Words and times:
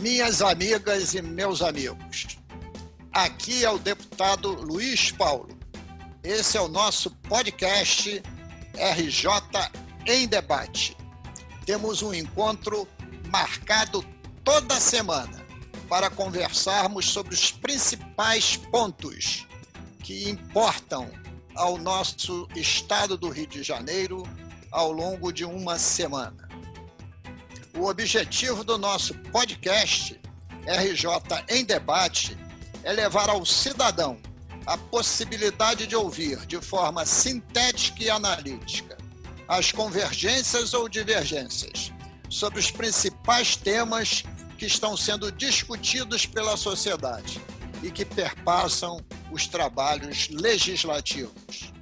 minhas 0.00 0.40
amigas 0.40 1.14
e 1.14 1.20
meus 1.20 1.60
amigos. 1.60 2.38
Aqui 3.12 3.64
é 3.64 3.70
o 3.70 3.78
deputado 3.78 4.50
Luiz 4.50 5.10
Paulo. 5.10 5.58
Esse 6.22 6.56
é 6.56 6.60
o 6.60 6.68
nosso 6.68 7.10
podcast 7.28 8.22
RJ 8.74 9.30
em 10.06 10.26
Debate. 10.26 10.96
Temos 11.66 12.02
um 12.02 12.14
encontro 12.14 12.88
marcado 13.30 14.04
toda 14.42 14.80
semana 14.80 15.44
para 15.88 16.08
conversarmos 16.08 17.06
sobre 17.06 17.34
os 17.34 17.50
principais 17.50 18.56
pontos 18.56 19.46
que 20.02 20.30
importam 20.30 21.10
ao 21.54 21.76
nosso 21.76 22.48
estado 22.56 23.18
do 23.18 23.28
Rio 23.28 23.46
de 23.46 23.62
Janeiro 23.62 24.22
ao 24.70 24.92
longo 24.92 25.30
de 25.32 25.44
uma 25.44 25.78
semana. 25.78 26.49
O 27.80 27.88
objetivo 27.88 28.62
do 28.62 28.76
nosso 28.76 29.14
podcast 29.32 30.20
RJ 30.66 31.08
em 31.48 31.64
Debate 31.64 32.36
é 32.84 32.92
levar 32.92 33.30
ao 33.30 33.46
cidadão 33.46 34.18
a 34.66 34.76
possibilidade 34.76 35.86
de 35.86 35.96
ouvir 35.96 36.44
de 36.44 36.60
forma 36.60 37.06
sintética 37.06 38.04
e 38.04 38.10
analítica 38.10 38.98
as 39.48 39.72
convergências 39.72 40.74
ou 40.74 40.90
divergências 40.90 41.90
sobre 42.28 42.60
os 42.60 42.70
principais 42.70 43.56
temas 43.56 44.24
que 44.58 44.66
estão 44.66 44.94
sendo 44.94 45.32
discutidos 45.32 46.26
pela 46.26 46.58
sociedade 46.58 47.40
e 47.82 47.90
que 47.90 48.04
perpassam 48.04 49.00
os 49.32 49.46
trabalhos 49.46 50.28
legislativos. 50.28 51.72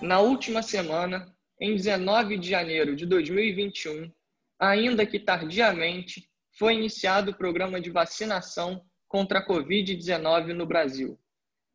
Na 0.00 0.20
última 0.20 0.62
semana, 0.62 1.34
em 1.60 1.74
19 1.74 2.38
de 2.38 2.48
janeiro 2.48 2.94
de 2.94 3.06
2021, 3.06 4.10
ainda 4.58 5.06
que 5.06 5.18
tardiamente, 5.18 6.28
foi 6.58 6.74
iniciado 6.74 7.30
o 7.30 7.36
programa 7.36 7.80
de 7.80 7.90
vacinação 7.90 8.82
contra 9.08 9.40
a 9.40 9.46
Covid-19 9.46 10.54
no 10.54 10.66
Brasil. 10.66 11.18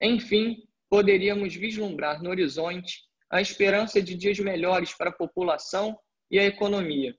Enfim, 0.02 0.68
poderíamos 0.90 1.56
vislumbrar 1.56 2.22
no 2.22 2.30
horizonte 2.30 3.02
a 3.30 3.40
esperança 3.40 4.02
de 4.02 4.16
dias 4.16 4.40
melhores 4.40 4.94
para 4.94 5.10
a 5.10 5.14
população 5.14 5.98
e 6.30 6.40
a 6.40 6.46
economia, 6.46 7.16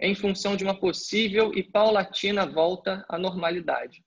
em 0.00 0.14
função 0.14 0.56
de 0.56 0.64
uma 0.64 0.78
possível 0.78 1.52
e 1.54 1.62
paulatina 1.62 2.46
volta 2.46 3.04
à 3.08 3.18
normalidade. 3.18 4.04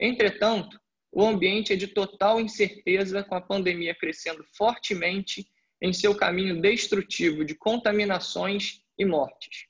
Entretanto, 0.00 0.80
o 1.12 1.24
ambiente 1.24 1.72
é 1.72 1.76
de 1.76 1.88
total 1.88 2.40
incerteza, 2.40 3.24
com 3.24 3.34
a 3.34 3.40
pandemia 3.40 3.94
crescendo 3.94 4.44
fortemente 4.56 5.46
em 5.80 5.92
seu 5.92 6.14
caminho 6.14 6.60
destrutivo 6.60 7.44
de 7.44 7.54
contaminações 7.54 8.80
e 8.98 9.04
mortes. 9.04 9.66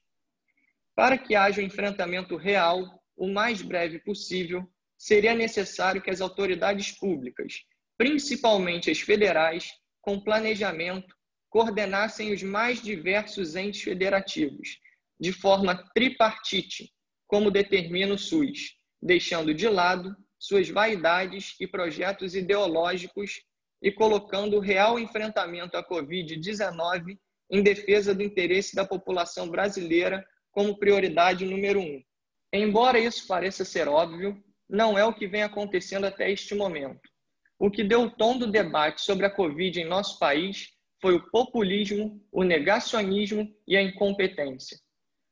Para 0.94 1.18
que 1.18 1.34
haja 1.34 1.60
um 1.60 1.64
enfrentamento 1.64 2.36
real, 2.36 3.02
o 3.16 3.28
mais 3.28 3.60
breve 3.60 3.98
possível, 3.98 4.66
seria 4.96 5.34
necessário 5.34 6.00
que 6.00 6.10
as 6.10 6.20
autoridades 6.20 6.92
públicas, 6.92 7.64
principalmente 7.98 8.90
as 8.90 9.00
federais, 9.00 9.72
com 10.00 10.20
planejamento, 10.20 11.14
coordenassem 11.50 12.32
os 12.32 12.42
mais 12.42 12.80
diversos 12.80 13.56
entes 13.56 13.82
federativos, 13.82 14.78
de 15.18 15.32
forma 15.32 15.74
tripartite, 15.94 16.92
como 17.26 17.50
determina 17.50 18.14
o 18.14 18.18
SUS, 18.18 18.76
deixando 19.02 19.52
de 19.52 19.68
lado 19.68 20.14
suas 20.38 20.68
vaidades 20.68 21.56
e 21.60 21.66
projetos 21.66 22.34
ideológicos 22.34 23.42
e 23.82 23.90
colocando 23.92 24.56
o 24.56 24.60
real 24.60 24.98
enfrentamento 24.98 25.76
à 25.76 25.86
Covid-19 25.86 27.18
em 27.50 27.62
defesa 27.62 28.14
do 28.14 28.22
interesse 28.22 28.74
da 28.74 28.84
população 28.84 29.48
brasileira 29.48 30.26
como 30.50 30.78
prioridade 30.78 31.44
número 31.44 31.80
um. 31.80 32.02
Embora 32.52 32.98
isso 32.98 33.26
pareça 33.26 33.64
ser 33.64 33.88
óbvio, 33.88 34.42
não 34.68 34.98
é 34.98 35.04
o 35.04 35.14
que 35.14 35.26
vem 35.26 35.42
acontecendo 35.42 36.06
até 36.06 36.30
este 36.30 36.54
momento. 36.54 37.08
O 37.58 37.70
que 37.70 37.84
deu 37.84 38.02
o 38.02 38.10
tom 38.10 38.36
do 38.38 38.46
debate 38.46 39.00
sobre 39.00 39.26
a 39.26 39.30
Covid 39.30 39.80
em 39.80 39.84
nosso 39.84 40.18
país 40.18 40.70
foi 41.00 41.14
o 41.14 41.30
populismo, 41.30 42.20
o 42.32 42.42
negacionismo 42.42 43.48
e 43.66 43.76
a 43.76 43.82
incompetência. 43.82 44.78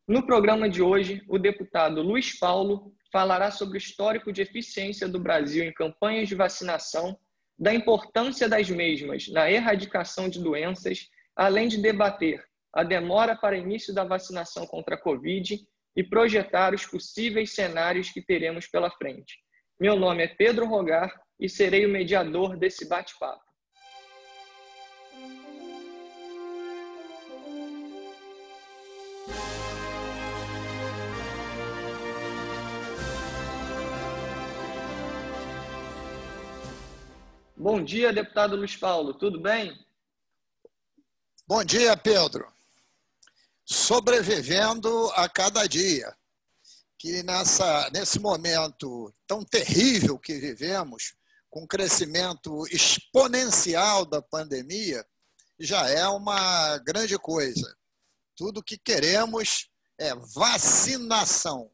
No 0.07 0.27
programa 0.27 0.69
de 0.69 0.83
hoje, 0.83 1.23
o 1.29 1.39
deputado 1.39 2.03
Luiz 2.03 2.39
Paulo 2.39 2.95
falará 3.11 3.51
sobre 3.51 3.77
o 3.77 3.79
histórico 3.79 4.33
de 4.33 4.43
eficiência 4.43 5.09
do 5.09 5.19
Brasil 5.19 5.65
em 5.65 5.73
campanhas 5.73 6.29
de 6.29 6.35
vacinação 6.35 7.19
da 7.59 7.73
importância 7.73 8.49
das 8.49 8.69
mesmas 8.69 9.29
na 9.29 9.51
erradicação 9.51 10.29
de 10.29 10.43
doenças, 10.43 11.09
além 11.37 11.69
de 11.69 11.81
debater 11.81 12.45
a 12.73 12.83
demora 12.83 13.37
para 13.37 13.57
início 13.57 13.95
da 13.95 14.05
vacinação 14.05 14.67
contra 14.67 14.97
a 14.97 15.01
Covid 15.01 15.65
e 15.97 16.03
projetar 16.03 16.75
os 16.75 16.85
possíveis 16.85 17.55
cenários 17.55 18.11
que 18.11 18.21
teremos 18.21 18.67
pela 18.67 18.91
frente. 18.91 19.39
Meu 19.79 19.95
nome 19.97 20.25
é 20.25 20.29
Pedro 20.29 20.67
Rogar 20.67 21.13
e 21.39 21.49
serei 21.49 21.87
o 21.87 21.89
mediador 21.89 22.57
desse 22.57 22.89
bate-papo. 22.89 23.43
Bom 37.65 37.83
dia, 37.83 38.13
deputado 38.13 38.57
Luiz 38.57 38.77
Paulo, 38.77 39.15
tudo 39.15 39.41
bem? 39.41 39.75
Bom 41.49 41.65
dia, 41.65 41.97
Pedro. 41.97 42.47
Sobrevivendo 43.65 45.11
a 45.13 45.31
cada 45.31 45.67
dia. 45.67 46.15
Que 46.99 47.23
nessa, 47.23 47.89
nesse 47.89 48.21
momento 48.21 49.11
tão 49.27 49.43
terrível 49.43 50.19
que 50.19 50.35
vivemos, 50.35 51.15
com 51.49 51.67
crescimento 51.67 52.67
exponencial 52.67 54.05
da 54.05 54.21
pandemia, 54.21 55.03
já 55.59 55.89
é 55.89 56.07
uma 56.07 56.77
grande 56.81 57.19
coisa. 57.19 57.75
Tudo 58.37 58.63
que 58.63 58.77
queremos 58.77 59.71
é 59.99 60.15
vacinação. 60.15 61.71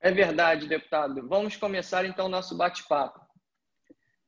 É 0.00 0.12
verdade, 0.12 0.68
deputado. 0.68 1.26
Vamos 1.26 1.56
começar 1.56 2.04
então 2.04 2.26
o 2.26 2.28
nosso 2.28 2.56
bate-papo. 2.56 3.20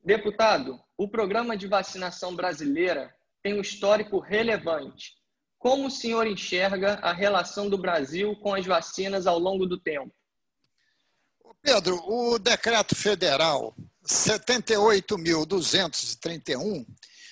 Deputado, 0.03 0.83
o 0.97 1.07
programa 1.07 1.55
de 1.57 1.67
vacinação 1.67 2.35
brasileira 2.35 3.13
tem 3.43 3.53
um 3.53 3.61
histórico 3.61 4.17
relevante. 4.19 5.13
Como 5.59 5.85
o 5.87 5.91
senhor 5.91 6.25
enxerga 6.27 6.93
a 6.95 7.11
relação 7.11 7.69
do 7.69 7.77
Brasil 7.77 8.33
com 8.37 8.53
as 8.53 8.65
vacinas 8.65 9.27
ao 9.27 9.37
longo 9.37 9.65
do 9.65 9.77
tempo? 9.79 10.15
Pedro, 11.61 12.01
o 12.07 12.39
decreto 12.39 12.95
federal 12.95 13.75
78.231, 14.07 16.85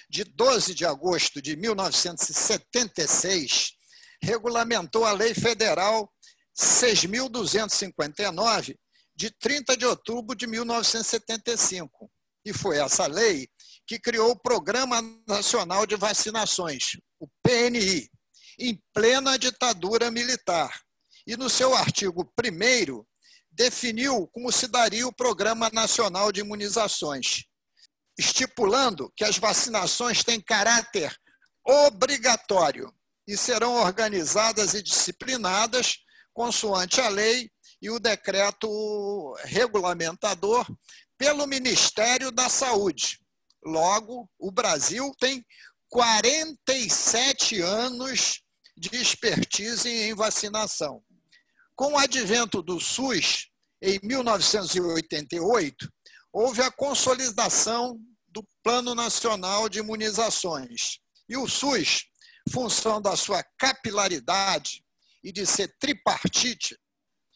de 0.10 0.24
12 0.24 0.74
de 0.74 0.86
agosto 0.86 1.40
de 1.42 1.56
1976, 1.56 3.74
regulamentou 4.22 5.06
a 5.06 5.14
Lei 5.14 5.36
Federal 5.36 6.12
6.259, 6.56 8.76
de 9.16 9.30
30 9.30 9.78
de 9.78 9.86
outubro 9.86 10.36
de 10.36 10.48
1975 10.48 12.10
e 12.46 12.54
foi 12.54 12.78
essa 12.78 13.08
lei 13.08 13.48
que 13.86 14.00
criou 14.00 14.32
o 14.32 14.40
Programa 14.40 15.02
Nacional 15.28 15.86
de 15.86 15.96
Vacinações, 15.96 16.98
o 17.20 17.28
PNI, 17.42 18.10
em 18.60 18.82
plena 18.94 19.38
ditadura 19.38 20.10
militar. 20.10 20.82
E 21.26 21.36
no 21.36 21.50
seu 21.50 21.76
artigo 21.76 22.30
1 22.40 23.04
definiu 23.52 24.28
como 24.28 24.52
se 24.52 24.68
daria 24.68 25.08
o 25.08 25.14
Programa 25.14 25.70
Nacional 25.72 26.32
de 26.32 26.42
Imunizações, 26.42 27.46
estipulando 28.18 29.12
que 29.16 29.24
as 29.24 29.38
vacinações 29.38 30.24
têm 30.24 30.42
caráter 30.42 31.16
obrigatório 31.66 32.94
e 33.28 33.38
serão 33.38 33.76
organizadas 33.76 34.74
e 34.74 34.84
disciplinadas 34.84 35.98
consoante 36.34 37.00
a 37.00 37.08
lei 37.08 37.50
e 37.82 37.90
o 37.90 38.00
decreto 38.00 39.34
regulamentador 39.44 40.66
pelo 41.18 41.48
Ministério 41.48 42.32
da 42.32 42.50
Saúde. 42.50 43.23
Logo, 43.66 44.30
o 44.38 44.52
Brasil 44.52 45.14
tem 45.20 45.46
47 45.90 47.62
anos 47.62 48.42
de 48.76 48.96
expertise 48.96 49.90
em 49.90 50.14
vacinação. 50.14 51.04
Com 51.76 51.94
o 51.94 51.98
advento 51.98 52.62
do 52.62 52.80
SUS, 52.80 53.48
em 53.82 54.00
1988, 54.04 55.92
houve 56.32 56.62
a 56.62 56.72
consolidação 56.72 58.00
do 58.28 58.46
Plano 58.64 58.96
Nacional 58.96 59.70
de 59.70 59.80
Imunizações. 59.80 61.00
E 61.30 61.38
o 61.38 61.48
SUS, 61.48 62.06
função 62.52 63.02
da 63.02 63.16
sua 63.16 63.44
capilaridade 63.58 64.84
e 65.24 65.32
de 65.32 65.46
ser 65.46 65.74
tripartite, 65.80 66.78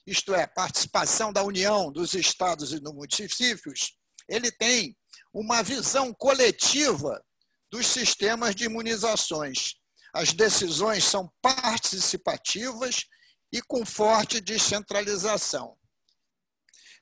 isto 0.06 0.33
é, 0.33 0.47
participação 0.47 1.31
da 1.31 1.44
União, 1.44 1.91
dos 1.91 2.13
estados 2.13 2.74
e 2.74 2.79
dos 2.79 2.94
municípios, 2.94 3.94
ele 4.27 4.51
tem 4.51 4.97
uma 5.39 5.62
visão 5.62 6.12
coletiva 6.16 7.24
dos 7.72 7.86
sistemas 7.86 8.56
de 8.56 8.66
imunizações. 8.66 9.75
As 10.12 10.34
decisões 10.34 11.04
são 11.04 11.31
participativas 11.44 13.06
e 13.51 13.62
com 13.62 13.86
forte 13.86 14.42
descentralização. 14.42 15.78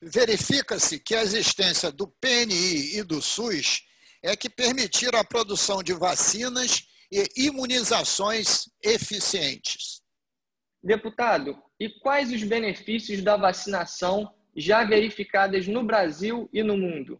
Verifica-se 0.02 1.00
que 1.00 1.14
a 1.14 1.22
existência 1.22 1.90
do 1.90 2.08
PNI 2.20 2.98
e 2.98 3.02
do 3.02 3.22
SUS 3.22 3.80
é 4.22 4.36
que 4.36 4.50
permitiram 4.50 5.18
a 5.18 5.24
produção 5.24 5.82
de 5.82 5.94
vacinas 5.94 6.86
e 7.10 7.26
imunizações 7.36 8.68
eficientes. 8.84 10.02
Deputado, 10.82 11.56
e 11.80 11.88
quais 12.00 12.30
os 12.30 12.42
benefícios 12.42 13.22
da 13.22 13.38
vacinação 13.38 14.30
já 14.54 14.84
verificadas 14.84 15.66
no 15.66 15.82
Brasil 15.82 16.50
e 16.52 16.62
no 16.62 16.76
mundo? 16.76 17.18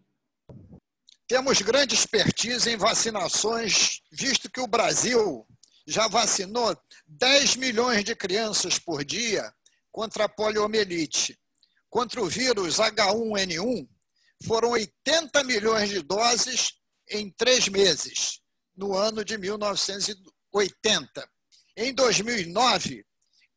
Temos 1.28 1.60
grande 1.60 1.94
expertise 1.96 2.70
em 2.70 2.76
vacinações, 2.76 4.00
visto 4.12 4.48
que 4.48 4.60
o 4.60 4.68
Brasil 4.68 5.44
já 5.84 6.06
vacinou 6.06 6.76
10 7.06 7.56
milhões 7.56 8.04
de 8.04 8.14
crianças 8.14 8.78
por 8.78 9.04
dia 9.04 9.52
contra 9.90 10.26
a 10.26 10.28
poliomielite. 10.28 11.36
Contra 11.90 12.22
o 12.22 12.28
vírus 12.28 12.76
H1N1, 12.76 13.88
foram 14.44 14.70
80 14.70 15.42
milhões 15.42 15.88
de 15.88 16.00
doses 16.00 16.74
em 17.10 17.28
três 17.30 17.66
meses, 17.68 18.40
no 18.76 18.94
ano 18.96 19.24
de 19.24 19.36
1980. 19.36 21.28
Em 21.76 21.92
2009, 21.92 23.04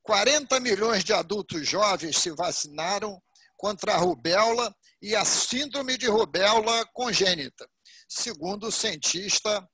40 0.02 0.60
milhões 0.60 1.04
de 1.04 1.14
adultos 1.14 1.68
jovens 1.68 2.18
se 2.18 2.32
vacinaram 2.32 3.22
contra 3.56 3.94
a 3.94 3.98
rubéola 3.98 4.76
e 5.02 5.16
a 5.16 5.24
síndrome 5.24 5.98
de 5.98 6.08
rubéola 6.08 6.86
congênita, 6.94 7.70
segundo 8.08 8.68
o 8.68 8.72
cientista 8.72 9.68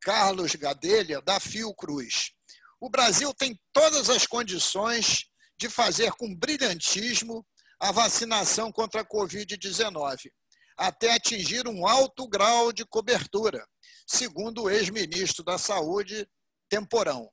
Carlos 0.00 0.54
Gadelha, 0.54 1.20
da 1.22 1.40
Fiocruz. 1.40 2.32
O 2.80 2.88
Brasil 2.88 3.32
tem 3.34 3.58
todas 3.72 4.08
as 4.10 4.26
condições 4.26 5.24
de 5.58 5.68
fazer 5.68 6.12
com 6.12 6.34
brilhantismo 6.34 7.44
a 7.80 7.90
vacinação 7.90 8.70
contra 8.70 9.00
a 9.00 9.08
Covid-19, 9.08 10.30
até 10.76 11.14
atingir 11.14 11.66
um 11.66 11.86
alto 11.86 12.28
grau 12.28 12.72
de 12.72 12.84
cobertura, 12.84 13.66
segundo 14.06 14.64
o 14.64 14.70
ex-ministro 14.70 15.44
da 15.44 15.58
Saúde, 15.58 16.28
Temporão. 16.68 17.28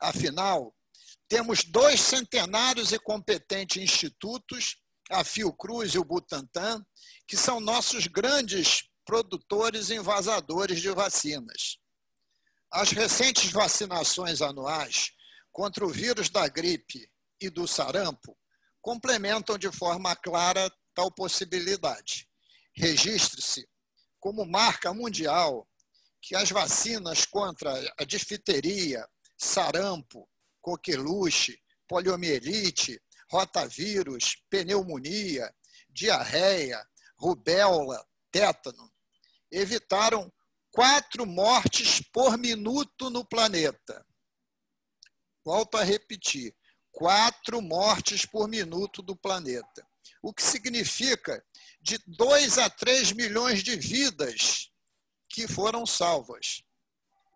Afinal, 0.00 0.74
temos 1.28 1.62
dois 1.64 2.00
centenários 2.00 2.92
e 2.92 2.98
competentes 2.98 3.82
institutos, 3.82 4.76
a 5.10 5.24
Fiocruz 5.24 5.94
e 5.94 5.98
o 5.98 6.04
Butantan, 6.04 6.84
que 7.26 7.36
são 7.36 7.60
nossos 7.60 8.06
grandes 8.06 8.88
produtores 9.04 9.90
e 9.90 9.94
invasadores 9.94 10.80
de 10.80 10.90
vacinas. 10.90 11.78
As 12.70 12.90
recentes 12.90 13.50
vacinações 13.50 14.42
anuais 14.42 15.12
contra 15.50 15.84
o 15.84 15.88
vírus 15.88 16.28
da 16.28 16.46
gripe 16.46 17.10
e 17.40 17.48
do 17.48 17.66
sarampo 17.66 18.36
complementam 18.82 19.56
de 19.56 19.70
forma 19.72 20.14
clara 20.14 20.70
tal 20.94 21.10
possibilidade. 21.10 22.28
Registre-se 22.74 23.66
como 24.20 24.44
marca 24.44 24.92
mundial 24.92 25.66
que 26.20 26.34
as 26.34 26.50
vacinas 26.50 27.24
contra 27.24 27.72
a 27.98 28.04
difteria, 28.04 29.06
sarampo, 29.36 30.28
coqueluche, 30.60 31.58
poliomielite, 31.86 33.00
rotavírus, 33.30 34.36
pneumonia, 34.50 35.52
diarreia, 35.90 36.84
rubéola, 37.16 38.04
tétano 38.30 38.90
evitaram 39.50 40.32
quatro 40.70 41.26
mortes 41.26 42.00
por 42.12 42.36
minuto 42.38 43.10
no 43.10 43.24
planeta. 43.24 44.04
Volto 45.44 45.76
a 45.76 45.82
repetir: 45.82 46.54
quatro 46.92 47.60
mortes 47.62 48.26
por 48.26 48.48
minuto 48.48 49.02
do 49.02 49.16
planeta. 49.16 49.86
O 50.22 50.32
que 50.32 50.42
significa 50.42 51.44
de 51.80 51.98
2 52.06 52.58
a 52.58 52.68
3 52.68 53.12
milhões 53.12 53.62
de 53.62 53.76
vidas 53.76 54.70
que 55.28 55.46
foram 55.46 55.86
salvas. 55.86 56.62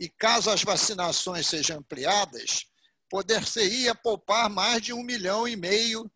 E 0.01 0.09
caso 0.09 0.51
as 0.51 0.63
vacinações 0.63 1.47
sejam 1.47 1.79
ampliadas, 1.79 2.67
poder-se-ia 3.13 3.95
poupar 3.95 4.49
mais 4.49 4.81
de 4.81 4.95
um 4.95 5.03
milhão 5.03 5.47
e 5.47 5.55
meio 5.55 6.11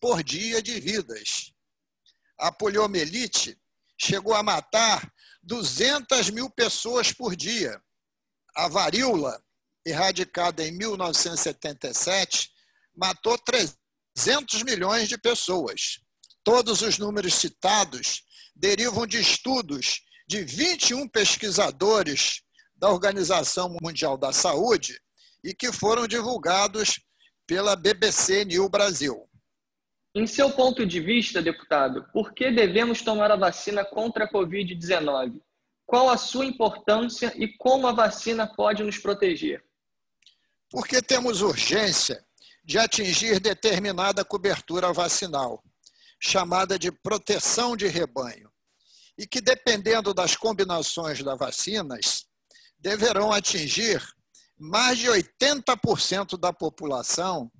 por 0.00 0.24
dia 0.24 0.60
de 0.60 0.80
vidas. 0.80 1.52
A 2.36 2.50
poliomielite 2.50 3.56
chegou 3.96 4.34
a 4.34 4.42
matar 4.42 5.08
200 5.44 6.30
mil 6.30 6.50
pessoas 6.50 7.12
por 7.12 7.36
dia. 7.36 7.80
A 8.56 8.66
varíola, 8.66 9.40
erradicada 9.86 10.66
em 10.66 10.72
1977, 10.72 12.50
matou 12.96 13.38
300 13.38 14.64
milhões 14.64 15.08
de 15.08 15.16
pessoas. 15.16 16.00
Todos 16.42 16.82
os 16.82 16.98
números 16.98 17.34
citados 17.34 18.24
derivam 18.56 19.06
de 19.06 19.20
estudos 19.20 20.00
de 20.26 20.42
21 20.42 21.08
pesquisadores 21.08 22.42
da 22.74 22.90
Organização 22.90 23.76
Mundial 23.80 24.18
da 24.18 24.32
Saúde 24.32 25.00
e 25.44 25.54
que 25.54 25.70
foram 25.70 26.08
divulgados 26.08 26.98
pela 27.46 27.76
BBC 27.76 28.46
New 28.46 28.66
Brasil. 28.70 29.28
Em 30.14 30.26
seu 30.26 30.50
ponto 30.50 30.86
de 30.86 31.00
vista, 31.00 31.42
deputado, 31.42 32.08
por 32.12 32.32
que 32.32 32.50
devemos 32.50 33.02
tomar 33.02 33.30
a 33.30 33.36
vacina 33.36 33.84
contra 33.84 34.24
a 34.24 34.32
Covid-19? 34.32 35.38
Qual 35.84 36.08
a 36.08 36.16
sua 36.16 36.46
importância 36.46 37.34
e 37.36 37.48
como 37.58 37.86
a 37.86 37.92
vacina 37.92 38.46
pode 38.46 38.82
nos 38.82 38.96
proteger? 38.96 39.62
Porque 40.70 41.02
temos 41.02 41.42
urgência 41.42 42.24
de 42.64 42.78
atingir 42.78 43.38
determinada 43.38 44.24
cobertura 44.24 44.92
vacinal, 44.92 45.62
chamada 46.18 46.78
de 46.78 46.90
proteção 46.90 47.76
de 47.76 47.86
rebanho, 47.86 48.50
e 49.18 49.26
que, 49.26 49.40
dependendo 49.40 50.14
das 50.14 50.34
combinações 50.36 51.22
das 51.22 51.38
vacinas, 51.38 52.24
deverão 52.78 53.30
atingir 53.30 54.00
mais 54.58 54.98
de 54.98 55.06
80% 55.06 56.38
da 56.38 56.52
população 56.52 57.50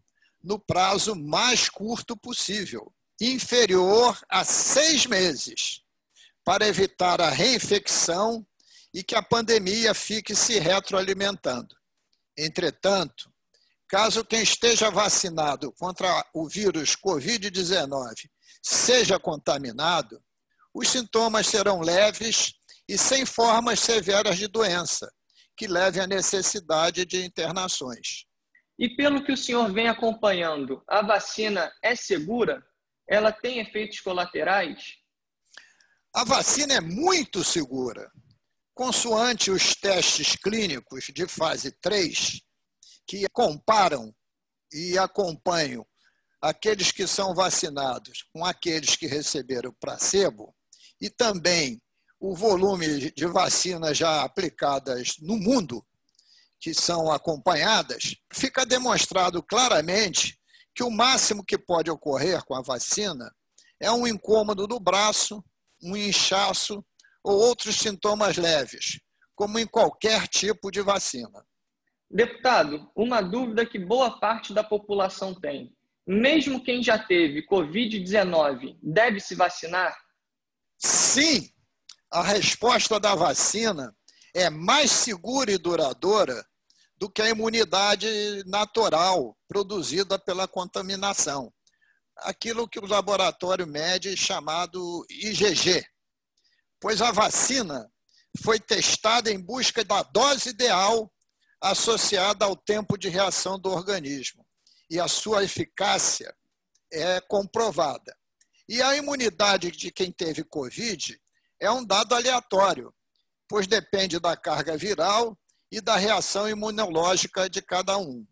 no 0.42 0.58
prazo 0.58 1.14
mais 1.14 1.68
curto 1.68 2.16
possível, 2.16 2.92
inferior 3.20 4.18
a 4.28 4.44
seis 4.44 5.06
meses, 5.06 5.80
para 6.44 6.66
evitar 6.66 7.20
a 7.20 7.30
reinfecção 7.30 8.46
e 8.92 9.02
que 9.02 9.14
a 9.14 9.22
pandemia 9.22 9.94
fique 9.94 10.34
se 10.34 10.58
retroalimentando. 10.58 11.74
Entretanto, 12.36 13.32
caso 13.88 14.24
quem 14.24 14.42
esteja 14.42 14.90
vacinado 14.90 15.72
contra 15.72 16.24
o 16.34 16.46
vírus 16.46 16.94
Covid-19 16.94 18.28
seja 18.62 19.18
contaminado, 19.18 20.22
os 20.72 20.88
sintomas 20.88 21.46
serão 21.46 21.80
leves 21.80 22.54
e 22.88 22.98
sem 22.98 23.24
formas 23.24 23.80
severas 23.80 24.36
de 24.36 24.46
doença, 24.46 25.10
que 25.56 25.66
leve 25.66 26.00
à 26.00 26.06
necessidade 26.06 27.04
de 27.04 27.24
internações. 27.24 28.26
E 28.78 28.94
pelo 28.96 29.24
que 29.24 29.32
o 29.32 29.36
senhor 29.36 29.72
vem 29.72 29.88
acompanhando, 29.88 30.82
a 30.88 31.00
vacina 31.02 31.72
é 31.82 31.94
segura? 31.94 32.64
Ela 33.08 33.30
tem 33.30 33.60
efeitos 33.60 34.00
colaterais? 34.00 34.94
A 36.14 36.24
vacina 36.24 36.74
é 36.74 36.80
muito 36.80 37.44
segura. 37.44 38.10
Consoante 38.74 39.50
os 39.50 39.74
testes 39.74 40.34
clínicos 40.34 41.04
de 41.14 41.26
fase 41.28 41.70
3, 41.80 42.40
que 43.06 43.26
comparam 43.32 44.12
e 44.72 44.98
acompanham 44.98 45.86
aqueles 46.40 46.90
que 46.90 47.06
são 47.06 47.34
vacinados 47.34 48.24
com 48.32 48.44
aqueles 48.44 48.96
que 48.96 49.06
receberam 49.06 49.72
placebo, 49.80 50.54
e 51.00 51.08
também 51.08 51.80
o 52.26 52.34
volume 52.34 53.12
de 53.12 53.26
vacinas 53.26 53.98
já 53.98 54.22
aplicadas 54.24 55.16
no 55.20 55.36
mundo, 55.36 55.84
que 56.58 56.72
são 56.72 57.12
acompanhadas, 57.12 58.16
fica 58.32 58.64
demonstrado 58.64 59.42
claramente 59.42 60.38
que 60.74 60.82
o 60.82 60.90
máximo 60.90 61.44
que 61.44 61.58
pode 61.58 61.90
ocorrer 61.90 62.42
com 62.46 62.54
a 62.54 62.62
vacina 62.62 63.30
é 63.78 63.92
um 63.92 64.06
incômodo 64.06 64.66
do 64.66 64.80
braço, 64.80 65.44
um 65.82 65.94
inchaço 65.94 66.82
ou 67.22 67.38
outros 67.38 67.76
sintomas 67.76 68.38
leves, 68.38 68.98
como 69.34 69.58
em 69.58 69.66
qualquer 69.66 70.26
tipo 70.26 70.70
de 70.70 70.80
vacina. 70.80 71.44
Deputado, 72.10 72.90
uma 72.96 73.20
dúvida 73.20 73.66
que 73.66 73.78
boa 73.78 74.18
parte 74.18 74.54
da 74.54 74.64
população 74.64 75.34
tem. 75.34 75.76
Mesmo 76.06 76.64
quem 76.64 76.82
já 76.82 76.98
teve 76.98 77.46
Covid-19 77.46 78.78
deve 78.82 79.20
se 79.20 79.34
vacinar? 79.34 79.94
Sim, 80.78 81.53
a 82.14 82.22
resposta 82.22 83.00
da 83.00 83.12
vacina 83.16 83.92
é 84.32 84.48
mais 84.48 84.92
segura 84.92 85.50
e 85.50 85.58
duradoura 85.58 86.46
do 86.96 87.10
que 87.10 87.20
a 87.20 87.28
imunidade 87.28 88.06
natural 88.46 89.36
produzida 89.48 90.16
pela 90.16 90.46
contaminação. 90.46 91.52
Aquilo 92.18 92.68
que 92.68 92.78
o 92.78 92.86
laboratório 92.86 93.66
mede 93.66 94.16
chamado 94.16 95.04
IgG. 95.10 95.84
Pois 96.80 97.02
a 97.02 97.10
vacina 97.10 97.90
foi 98.44 98.60
testada 98.60 99.28
em 99.28 99.40
busca 99.40 99.84
da 99.84 100.04
dose 100.04 100.50
ideal 100.50 101.12
associada 101.60 102.44
ao 102.44 102.54
tempo 102.54 102.96
de 102.96 103.08
reação 103.08 103.58
do 103.58 103.70
organismo. 103.70 104.46
e 104.88 105.00
a 105.00 105.08
sua 105.08 105.42
eficácia 105.42 106.32
é 106.92 107.20
comprovada. 107.22 108.16
E 108.68 108.80
a 108.80 108.94
imunidade 108.94 109.72
de 109.72 109.90
quem 109.90 110.12
teve 110.12 110.44
Covid 110.44 111.18
é 111.64 111.70
um 111.70 111.84
dado 111.84 112.14
aleatório, 112.14 112.94
pois 113.48 113.66
depende 113.66 114.20
da 114.20 114.36
carga 114.36 114.76
viral 114.76 115.38
e 115.70 115.80
da 115.80 115.96
reação 115.96 116.48
imunológica 116.48 117.48
de 117.48 117.62
cada 117.62 117.96
um. 117.96 118.26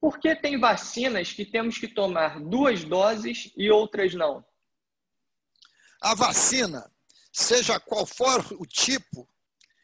Por 0.00 0.18
que 0.18 0.34
tem 0.34 0.58
vacinas 0.58 1.32
que 1.32 1.44
temos 1.44 1.78
que 1.78 1.86
tomar 1.86 2.40
duas 2.40 2.84
doses 2.84 3.52
e 3.56 3.70
outras 3.70 4.14
não? 4.14 4.44
A 6.00 6.14
vacina, 6.14 6.90
seja 7.32 7.78
qual 7.78 8.04
for 8.04 8.44
o 8.58 8.66
tipo, 8.66 9.28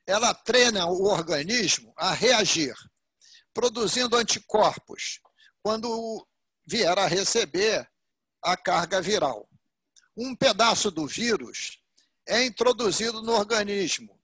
ela 0.06 0.34
treina 0.34 0.86
o 0.86 1.04
organismo 1.04 1.92
a 1.96 2.12
reagir, 2.12 2.74
produzindo 3.54 4.16
anticorpos 4.16 5.20
quando 5.62 6.26
vier 6.66 6.98
a 6.98 7.06
receber 7.06 7.88
a 8.42 8.56
carga 8.56 9.00
viral. 9.00 9.47
Um 10.20 10.34
pedaço 10.34 10.90
do 10.90 11.06
vírus 11.06 11.78
é 12.26 12.44
introduzido 12.44 13.22
no 13.22 13.34
organismo 13.34 14.20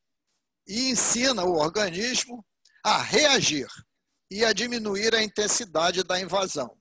e 0.66 0.90
ensina 0.90 1.44
o 1.44 1.54
organismo 1.54 2.44
a 2.82 3.00
reagir 3.00 3.68
e 4.28 4.44
a 4.44 4.52
diminuir 4.52 5.14
a 5.14 5.22
intensidade 5.22 6.02
da 6.02 6.18
invasão. 6.18 6.76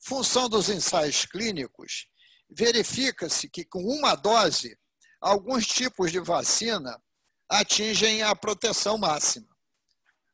Função 0.00 0.48
dos 0.48 0.68
ensaios 0.68 1.24
clínicos, 1.24 2.08
verifica-se 2.50 3.48
que 3.48 3.64
com 3.64 3.84
uma 3.84 4.16
dose, 4.16 4.76
alguns 5.20 5.64
tipos 5.64 6.10
de 6.10 6.18
vacina 6.18 7.00
atingem 7.48 8.24
a 8.24 8.34
proteção 8.34 8.98
máxima. 8.98 9.56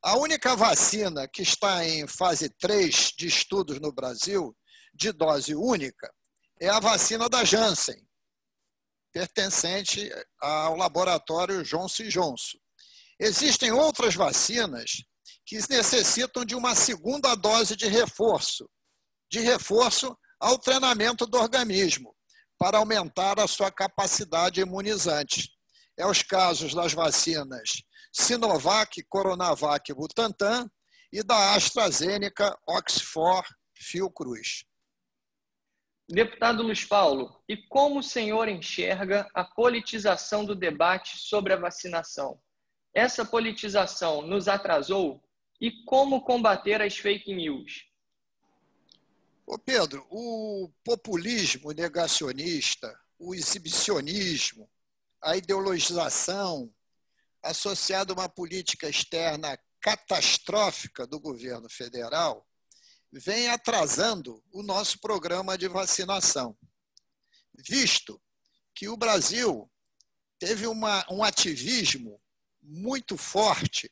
A 0.01 0.17
única 0.17 0.55
vacina 0.55 1.27
que 1.27 1.43
está 1.43 1.87
em 1.87 2.07
fase 2.07 2.49
3 2.57 3.13
de 3.15 3.27
estudos 3.27 3.79
no 3.79 3.91
Brasil, 3.91 4.57
de 4.95 5.11
dose 5.11 5.53
única, 5.53 6.11
é 6.63 6.69
a 6.69 6.79
vacina 6.79 7.27
da 7.27 7.43
Janssen, 7.43 8.07
pertencente 9.11 10.09
ao 10.39 10.77
laboratório 10.77 11.61
Johnson 11.61 12.03
Johnson. 12.03 12.57
Existem 13.19 13.73
outras 13.73 14.15
vacinas 14.15 15.03
que 15.45 15.57
necessitam 15.69 16.45
de 16.45 16.55
uma 16.55 16.73
segunda 16.73 17.35
dose 17.35 17.75
de 17.75 17.87
reforço, 17.87 18.69
de 19.29 19.41
reforço 19.41 20.17
ao 20.39 20.57
treinamento 20.57 21.25
do 21.25 21.37
organismo, 21.37 22.15
para 22.57 22.77
aumentar 22.77 23.41
a 23.41 23.47
sua 23.47 23.69
capacidade 23.69 24.61
imunizante. 24.61 25.51
É 25.99 26.07
os 26.07 26.23
casos 26.23 26.73
das 26.73 26.93
vacinas 26.93 27.71
Sinovac, 28.13 29.03
Coronavac, 29.09 29.93
Butantan 29.93 30.69
e 31.11 31.21
da 31.21 31.55
AstraZeneca, 31.55 32.57
Oxford, 32.65 33.45
Fiocruz. 33.75 34.63
Deputado 36.07 36.63
Luiz 36.63 36.83
Paulo, 36.83 37.41
e 37.47 37.55
como 37.55 37.99
o 37.99 38.03
senhor 38.03 38.49
enxerga 38.49 39.27
a 39.33 39.43
politização 39.43 40.43
do 40.43 40.53
debate 40.53 41.17
sobre 41.17 41.53
a 41.53 41.57
vacinação? 41.57 42.39
Essa 42.93 43.25
politização 43.25 44.21
nos 44.21 44.47
atrasou? 44.47 45.23
E 45.61 45.71
como 45.85 46.21
combater 46.21 46.81
as 46.81 46.97
fake 46.97 47.33
news? 47.33 47.85
Ô 49.45 49.57
Pedro, 49.57 50.05
o 50.09 50.69
populismo 50.83 51.71
negacionista, 51.71 52.93
o 53.17 53.33
exibicionismo, 53.33 54.69
a 55.21 55.37
ideologização 55.37 56.73
associado 57.41 58.13
a 58.13 58.15
uma 58.17 58.29
política 58.29 58.89
externa 58.89 59.57
catastrófica 59.79 61.07
do 61.07 61.19
governo 61.19 61.69
federal 61.69 62.45
vem 63.13 63.47
atrasando 63.49 64.43
o 64.51 64.63
nosso 64.63 64.99
programa 64.99 65.55
de 65.55 65.67
vacinação, 65.67 66.57
visto 67.53 68.19
que 68.73 68.89
o 68.89 68.97
Brasil 68.97 69.71
teve 70.39 70.65
uma, 70.65 71.05
um 71.11 71.23
ativismo 71.23 72.19
muito 72.59 73.15
forte 73.15 73.91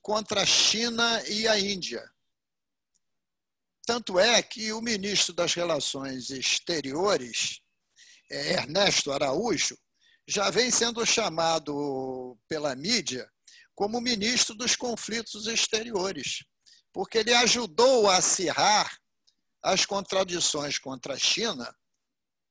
contra 0.00 0.42
a 0.42 0.46
China 0.46 1.20
e 1.26 1.48
a 1.48 1.58
Índia. 1.58 2.08
Tanto 3.84 4.20
é 4.20 4.40
que 4.40 4.72
o 4.72 4.80
ministro 4.80 5.34
das 5.34 5.52
Relações 5.52 6.30
Exteriores, 6.30 7.60
é, 8.30 8.52
Ernesto 8.52 9.10
Araújo, 9.10 9.76
já 10.28 10.48
vem 10.48 10.70
sendo 10.70 11.04
chamado 11.04 12.38
pela 12.46 12.76
mídia 12.76 13.28
como 13.74 14.00
ministro 14.00 14.54
dos 14.54 14.76
conflitos 14.76 15.48
exteriores 15.48 16.44
porque 16.92 17.18
ele 17.18 17.34
ajudou 17.34 18.08
a 18.08 18.16
acirrar 18.16 18.98
as 19.62 19.84
contradições 19.84 20.78
contra 20.78 21.14
a 21.14 21.18
China, 21.18 21.74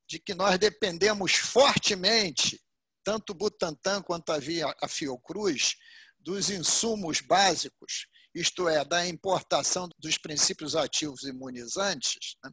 de 0.08 0.20
que 0.20 0.34
nós 0.34 0.58
dependemos 0.58 1.34
fortemente, 1.34 2.62
tanto 3.04 3.32
o 3.32 3.36
Butantan 3.36 4.02
quanto 4.02 4.32
a 4.32 4.88
Fiocruz, 4.88 5.76
dos 6.20 6.50
insumos 6.50 7.22
básicos, 7.22 8.08
isto 8.34 8.68
é, 8.68 8.84
da 8.86 9.08
importação 9.08 9.90
dos 9.98 10.18
princípios 10.18 10.76
ativos 10.76 11.24
imunizantes, 11.24 12.38
né? 12.44 12.52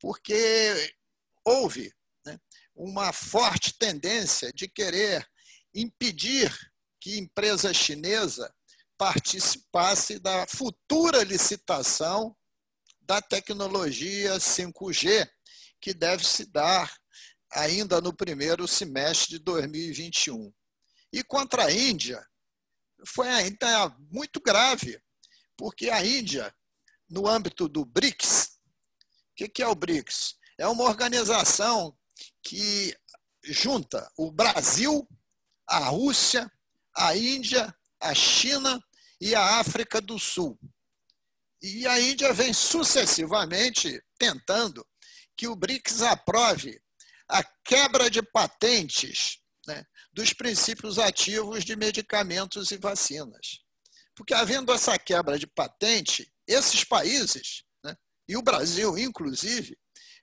porque 0.00 0.94
houve 1.44 1.92
né, 2.26 2.38
uma 2.74 3.12
forte 3.12 3.76
tendência 3.78 4.52
de 4.52 4.68
querer 4.68 5.26
impedir 5.74 6.54
que 7.00 7.18
empresa 7.18 7.72
chinesa 7.72 8.52
participasse 8.98 10.18
da 10.18 10.44
futura 10.48 11.22
licitação 11.22 12.36
da 13.00 13.22
tecnologia 13.22 14.36
5G, 14.36 15.26
que 15.80 15.94
deve 15.94 16.26
se 16.26 16.44
dar 16.44 16.92
ainda 17.52 18.00
no 18.00 18.12
primeiro 18.12 18.66
semestre 18.66 19.38
de 19.38 19.38
2021. 19.38 20.52
E 21.12 21.22
contra 21.22 21.66
a 21.66 21.72
Índia, 21.72 22.22
foi 23.06 23.28
ainda 23.30 23.96
muito 24.10 24.40
grave, 24.40 25.00
porque 25.56 25.88
a 25.88 26.04
Índia, 26.04 26.52
no 27.08 27.26
âmbito 27.26 27.68
do 27.68 27.84
BRICS, 27.86 28.58
o 29.40 29.48
que 29.48 29.62
é 29.62 29.68
o 29.68 29.74
BRICS? 29.74 30.34
É 30.58 30.66
uma 30.66 30.84
organização 30.84 31.96
que 32.42 32.94
junta 33.44 34.10
o 34.18 34.32
Brasil, 34.32 35.08
a 35.66 35.78
Rússia, 35.78 36.50
a 36.94 37.16
Índia, 37.16 37.72
a 38.00 38.12
China 38.14 38.82
e 39.20 39.34
a 39.34 39.58
África 39.58 40.00
do 40.00 40.18
Sul. 40.18 40.58
E 41.60 41.86
a 41.86 42.00
Índia 42.00 42.32
vem 42.32 42.52
sucessivamente 42.52 44.00
tentando 44.18 44.86
que 45.36 45.48
o 45.48 45.56
BRICS 45.56 46.02
aprove 46.02 46.80
a 47.28 47.42
quebra 47.64 48.10
de 48.10 48.22
patentes 48.22 49.40
né, 49.66 49.84
dos 50.12 50.32
princípios 50.32 50.98
ativos 50.98 51.64
de 51.64 51.76
medicamentos 51.76 52.70
e 52.70 52.76
vacinas. 52.76 53.60
Porque, 54.14 54.34
havendo 54.34 54.72
essa 54.72 54.98
quebra 54.98 55.38
de 55.38 55.46
patente, 55.46 56.32
esses 56.46 56.82
países, 56.82 57.62
né, 57.84 57.94
e 58.26 58.36
o 58.36 58.42
Brasil 58.42 58.96
inclusive, 58.98 59.78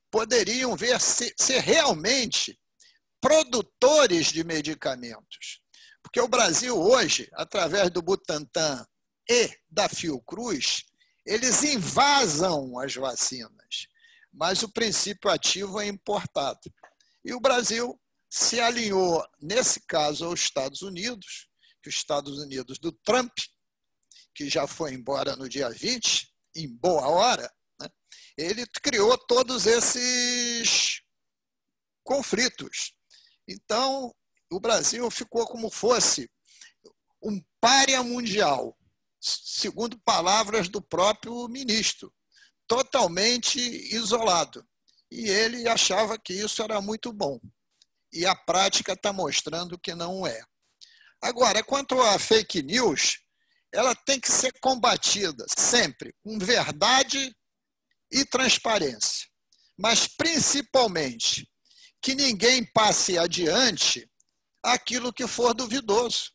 poderiam 0.10 0.76
ver 0.76 1.00
se, 1.00 1.34
ser 1.38 1.60
realmente 1.60 2.60
produtores 3.22 4.28
de 4.28 4.44
medicamentos. 4.44 5.62
Porque 6.06 6.22
o 6.22 6.28
Brasil 6.28 6.80
hoje, 6.80 7.28
através 7.34 7.90
do 7.90 8.00
Butantan 8.00 8.86
e 9.28 9.50
da 9.68 9.90
Fiocruz, 9.90 10.86
eles 11.26 11.64
invasam 11.64 12.78
as 12.78 12.94
vacinas, 12.94 13.88
mas 14.32 14.62
o 14.62 14.72
princípio 14.72 15.32
ativo 15.32 15.82
é 15.82 15.88
importado. 15.88 16.72
E 17.24 17.34
o 17.34 17.40
Brasil 17.40 18.00
se 18.30 18.60
alinhou, 18.60 19.26
nesse 19.42 19.82
caso, 19.88 20.26
aos 20.26 20.42
Estados 20.42 20.84
Unidos, 20.84 21.50
que 21.82 21.90
os 21.90 21.96
Estados 21.96 22.38
Unidos 22.38 22.78
do 22.78 22.92
Trump, 22.92 23.34
que 24.36 24.48
já 24.48 24.68
foi 24.68 24.94
embora 24.94 25.36
no 25.36 25.50
dia 25.50 25.72
20, 25.72 26.32
em 26.56 26.68
boa 26.68 27.10
hora, 27.10 27.52
né? 27.82 27.90
ele 28.38 28.64
criou 28.84 29.18
todos 29.18 29.66
esses 29.66 31.02
conflitos. 32.04 32.94
Então, 33.48 34.14
o 34.52 34.60
Brasil 34.60 35.10
ficou 35.10 35.46
como 35.48 35.70
fosse 35.70 36.30
um 37.22 37.42
párea 37.60 38.04
mundial, 38.04 38.78
segundo 39.20 40.00
palavras 40.00 40.70
do 40.70 40.82
próprio 40.82 41.48
ministro, 41.48 42.14
totalmente 42.68 43.60
isolado. 43.60 44.66
E 45.12 45.30
ele 45.30 45.68
achava 45.68 46.18
que 46.18 46.34
isso 46.34 46.62
era 46.62 46.82
muito 46.82 47.12
bom. 47.12 47.40
E 48.14 48.26
a 48.26 48.36
prática 48.36 48.94
está 48.94 49.12
mostrando 49.12 49.80
que 49.80 49.94
não 49.96 50.26
é. 50.26 50.42
Agora, 51.22 51.64
quanto 51.64 52.00
à 52.02 52.20
fake 52.20 52.62
news, 52.62 53.20
ela 53.74 53.96
tem 53.96 54.20
que 54.20 54.32
ser 54.32 54.54
combatida 54.60 55.46
sempre 55.58 56.14
com 56.24 56.38
verdade 56.38 57.36
e 58.12 58.26
transparência. 58.26 59.28
Mas, 59.78 60.08
principalmente, 60.08 61.50
que 62.02 62.16
ninguém 62.16 62.64
passe 62.64 63.18
adiante 63.18 64.08
aquilo 64.66 65.14
que 65.14 65.28
for 65.28 65.54
duvidoso, 65.54 66.32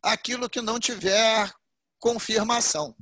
aquilo 0.00 0.48
que 0.48 0.60
não 0.60 0.78
tiver 0.78 1.52
confirmação. 1.98 2.94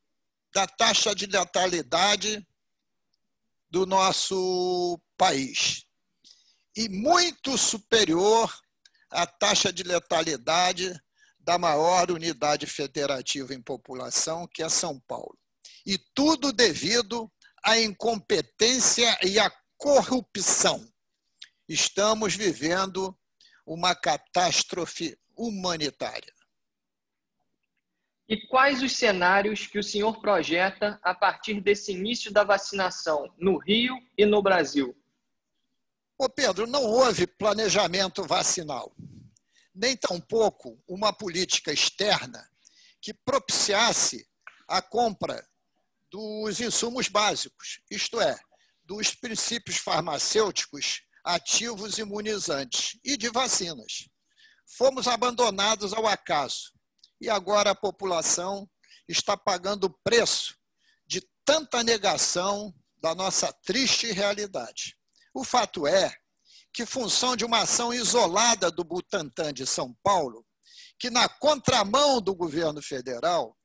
da 0.54 0.68
taxa 0.68 1.16
de 1.16 1.26
letalidade 1.26 2.46
do 3.70 3.86
nosso 3.86 5.00
país 5.18 5.86
e 6.76 6.88
muito 6.90 7.58
superior 7.58 8.54
à 9.10 9.26
taxa 9.26 9.72
de 9.72 9.84
letalidade 9.84 10.94
da 11.40 11.58
maior 11.58 12.12
unidade 12.12 12.66
federativa 12.68 13.54
em 13.54 13.62
população, 13.62 14.48
que 14.48 14.62
é 14.62 14.70
São 14.70 15.00
Paulo. 15.02 15.38
E 15.86 15.98
tudo 16.14 16.54
devido 16.54 17.32
à 17.64 17.80
incompetência 17.80 19.18
e 19.24 19.40
à 19.40 19.52
corrupção. 19.78 20.88
Estamos 21.68 22.36
vivendo 22.36 23.18
uma 23.66 23.96
catástrofe 23.96 25.18
humanitária. 25.36 26.34
E 28.32 28.38
quais 28.48 28.82
os 28.82 28.96
cenários 28.96 29.68
que 29.68 29.78
o 29.78 29.84
senhor 29.84 30.22
projeta 30.22 30.98
a 31.04 31.14
partir 31.14 31.60
desse 31.60 31.92
início 31.92 32.32
da 32.32 32.46
vacinação 32.46 33.30
no 33.38 33.58
Rio 33.58 33.94
e 34.18 34.26
no 34.26 34.42
Brasil? 34.42 34.96
Ô 36.18 36.30
Pedro, 36.30 36.66
não 36.66 36.82
houve 36.82 37.28
planejamento 37.28 38.24
vacinal, 38.24 38.96
nem 39.76 39.98
tampouco 39.98 40.82
uma 40.88 41.12
política 41.12 41.74
externa 41.74 42.50
que 43.02 43.14
propiciasse 43.14 44.26
a 44.66 44.82
compra 44.82 45.46
dos 46.10 46.62
insumos 46.62 47.10
básicos, 47.10 47.82
isto 47.92 48.22
é, 48.22 48.40
dos 48.86 49.14
princípios 49.14 49.76
farmacêuticos 49.76 51.02
ativos 51.22 51.98
imunizantes 51.98 52.98
e 53.04 53.18
de 53.18 53.28
vacinas. 53.30 54.08
Fomos 54.66 55.06
abandonados 55.06 55.92
ao 55.92 56.08
acaso 56.08 56.72
e 57.22 57.30
agora 57.30 57.70
a 57.70 57.76
população 57.76 58.68
está 59.08 59.38
pagando 59.38 59.86
o 59.86 59.98
preço 60.04 60.58
de 61.06 61.22
tanta 61.46 61.84
negação 61.84 62.74
da 62.98 63.14
nossa 63.14 63.54
triste 63.54 64.12
realidade. 64.12 64.98
O 65.34 65.44
fato 65.44 65.86
é 65.86 66.14
que, 66.74 66.86
função 66.86 67.36
de 67.36 67.46
uma 67.46 67.62
ação 67.62 67.94
isolada 67.94 68.72
do 68.72 68.84
Butantan 68.84 69.54
de 69.54 69.68
São 69.68 69.96
Paulo, 70.02 70.46
que 71.00 71.10
na 71.10 71.30
contramão 71.30 72.20
do 72.20 72.34
governo 72.34 72.82
federal 72.82 73.56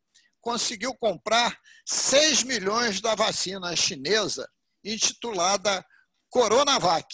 conseguiu 0.40 0.94
comprar 0.94 1.58
6 1.86 2.42
milhões 2.42 3.00
da 3.00 3.14
vacina 3.14 3.74
chinesa 3.74 4.48
intitulada 4.84 5.84
Coronavac, 6.30 7.06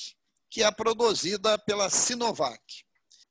que 0.51 0.63
é 0.63 0.71
produzida 0.71 1.59
pela 1.59 1.89
Sinovac. 1.89 2.61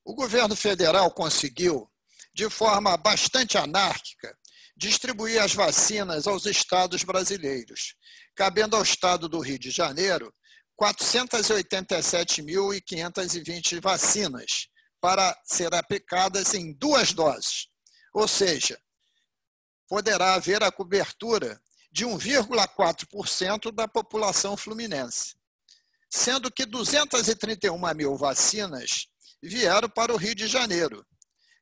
O 0.03 0.15
governo 0.15 0.55
federal 0.55 1.11
conseguiu 1.11 1.90
de 2.33 2.49
forma 2.49 2.97
bastante 2.97 3.57
anárquica, 3.57 4.35
distribuir 4.75 5.41
as 5.41 5.53
vacinas 5.53 6.27
aos 6.27 6.45
estados 6.45 7.03
brasileiros, 7.03 7.95
cabendo 8.35 8.75
ao 8.75 8.83
estado 8.83 9.29
do 9.29 9.39
Rio 9.39 9.59
de 9.59 9.69
Janeiro 9.69 10.33
487.520 10.81 13.79
vacinas 13.79 14.67
para 14.99 15.39
ser 15.45 15.71
aplicadas 15.75 16.55
em 16.55 16.73
duas 16.73 17.13
doses. 17.13 17.67
Ou 18.13 18.27
seja, 18.27 18.77
poderá 19.87 20.33
haver 20.33 20.63
a 20.63 20.71
cobertura 20.71 21.61
de 21.91 22.03
1,4% 22.05 23.71
da 23.71 23.87
população 23.87 24.57
fluminense, 24.57 25.35
sendo 26.09 26.51
que 26.51 26.65
231 26.65 27.77
mil 27.93 28.15
vacinas 28.15 29.05
vieram 29.43 29.89
para 29.89 30.13
o 30.13 30.17
Rio 30.17 30.33
de 30.33 30.47
Janeiro, 30.47 31.05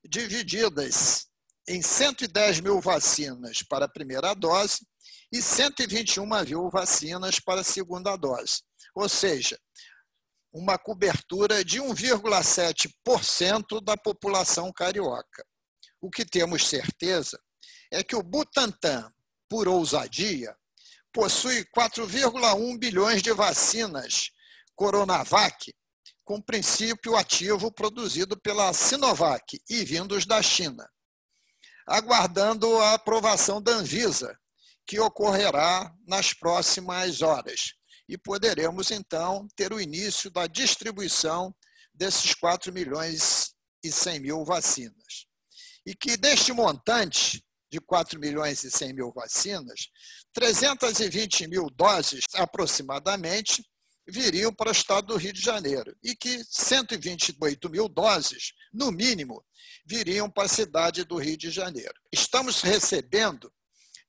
divididas 0.10 1.28
em 1.68 1.82
110 1.82 2.62
mil 2.62 2.80
vacinas 2.82 3.62
para 3.62 3.86
a 3.86 3.90
primeira 3.90 4.34
dose 4.34 4.80
e 5.32 5.40
121 5.42 6.26
mil 6.26 6.70
vacinas 6.70 7.40
para 7.40 7.62
a 7.62 7.64
segunda 7.64 8.16
dose. 8.16 8.64
Ou 8.96 9.08
seja, 9.08 9.60
uma 10.52 10.80
cobertura 10.80 11.64
de 11.64 11.80
1,7% 11.80 13.84
da 13.84 13.96
população 13.96 14.72
carioca. 14.74 15.46
O 16.02 16.10
que 16.10 16.26
temos 16.26 16.68
certeza 16.68 17.40
é 17.92 18.04
que 18.04 18.16
o 18.16 18.24
Butantan, 18.24 19.14
por 19.48 19.68
ousadia, 19.68 20.56
possui 21.14 21.64
4,1 21.66 22.80
bilhões 22.80 23.22
de 23.22 23.32
vacinas 23.32 24.32
Coronavac 24.76 25.72
com 26.30 26.40
princípio 26.40 27.16
ativo 27.16 27.72
produzido 27.72 28.40
pela 28.40 28.72
Sinovac 28.72 29.60
e 29.68 29.84
vindos 29.84 30.28
da 30.28 30.44
China, 30.44 30.88
aguardando 31.88 32.78
a 32.78 32.94
aprovação 32.94 33.60
da 33.60 33.72
Anvisa, 33.72 34.38
que 34.86 35.00
ocorrerá 35.00 35.92
nas 36.08 36.32
próximas 36.32 37.24
horas. 37.24 37.74
E 38.08 38.16
poderemos, 38.16 38.92
então, 38.92 39.48
ter 39.56 39.74
o 39.74 39.82
início 39.82 40.30
da 40.30 40.46
distribuição 40.46 41.52
desses 41.92 42.36
4 42.36 42.72
milhões 42.72 43.56
e 43.84 43.92
100 43.92 44.20
mil 44.20 44.46
vacinas. 44.46 45.26
E 45.84 45.96
que 45.96 46.16
deste 46.16 46.54
montante 46.54 47.44
de 47.72 47.80
4 47.80 48.20
milhões 48.20 48.64
e 48.64 48.70
100 48.70 48.94
mil 48.94 49.12
vacinas, 49.12 49.90
320 50.34 51.48
mil 51.48 51.72
doses 51.72 52.24
aproximadamente 52.36 53.64
viriam 54.10 54.54
para 54.54 54.70
o 54.70 54.72
estado 54.72 55.08
do 55.08 55.18
Rio 55.18 55.34
de 55.34 55.42
Janeiro 55.42 55.96
e 56.04 56.16
que 56.16 56.44
128 56.44 57.70
mil 57.70 57.88
doses, 57.88 58.54
no 58.74 58.92
mínimo, 58.92 59.44
viriam 59.86 60.30
para 60.30 60.46
a 60.46 60.50
cidade 60.50 61.04
do 61.04 61.18
Rio 61.18 61.38
de 61.38 61.50
Janeiro. 61.50 61.94
Estamos 62.12 62.62
recebendo 62.62 63.52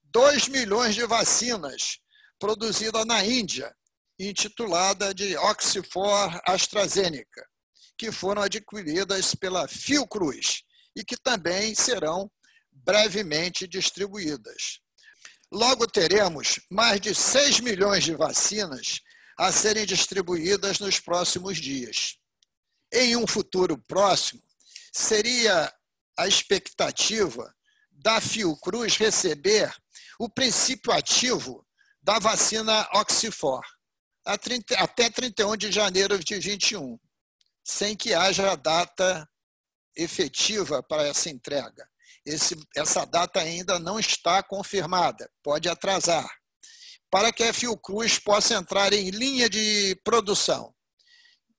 2 0.05 0.49
milhões 0.49 0.95
de 0.95 1.07
vacinas 1.07 1.99
produzidas 2.39 3.05
na 3.05 3.25
Índia, 3.25 3.75
intitulada 4.19 5.15
de 5.15 5.37
Oxford 5.37 6.41
AstraZeneca, 6.47 7.47
que 7.97 8.11
foram 8.11 8.43
adquiridas 8.43 9.35
pela 9.35 9.69
Fiocruz 9.69 10.63
e 10.97 11.05
que 11.05 11.17
também 11.17 11.75
serão 11.75 12.31
brevemente 12.73 13.67
distribuídas. 13.67 14.81
Logo 15.53 15.87
teremos 15.87 16.61
mais 16.71 17.01
de 17.01 17.15
6 17.15 17.61
milhões 17.61 18.05
de 18.05 18.15
vacinas 18.15 19.01
a 19.41 19.51
serem 19.51 19.87
distribuídas 19.87 20.79
nos 20.81 21.01
próximos 21.01 21.57
dias. 21.57 22.19
Em 22.93 23.17
um 23.17 23.27
futuro 23.27 23.79
próximo, 23.79 24.43
seria 24.93 25.75
a 26.19 26.29
expectativa 26.29 27.51
da 27.91 28.21
Fiocruz 28.21 28.99
receber 28.99 29.75
o 30.19 30.29
princípio 30.29 30.93
ativo 30.93 31.67
da 32.03 32.19
vacina 32.19 32.87
Oxford 32.93 33.67
até 34.77 35.09
31 35.09 35.57
de 35.57 35.73
janeiro 35.73 36.23
de 36.23 36.39
21, 36.39 37.01
sem 37.65 37.97
que 37.97 38.13
haja 38.13 38.55
data 38.57 39.27
efetiva 39.97 40.83
para 40.83 41.07
essa 41.07 41.31
entrega. 41.31 41.89
Esse, 42.27 42.55
essa 42.77 43.07
data 43.07 43.41
ainda 43.41 43.79
não 43.79 43.99
está 43.99 44.43
confirmada, 44.43 45.31
pode 45.43 45.67
atrasar, 45.67 46.31
para 47.11 47.33
que 47.33 47.43
a 47.43 47.53
Fiocruz 47.53 48.19
possa 48.19 48.55
entrar 48.55 48.93
em 48.93 49.11
linha 49.11 49.49
de 49.49 49.99
produção 50.05 50.73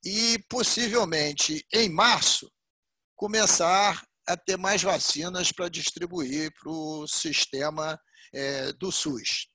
e, 0.03 0.39
possivelmente, 0.49 1.65
em 1.73 1.89
março, 1.89 2.49
começar 3.15 4.01
a 4.27 4.37
ter 4.37 4.57
mais 4.57 4.81
vacinas 4.81 5.51
para 5.51 5.69
distribuir 5.69 6.51
para 6.53 6.71
o 6.71 7.07
sistema 7.07 7.99
é, 8.33 8.71
do 8.73 8.91
SUS. 8.91 9.47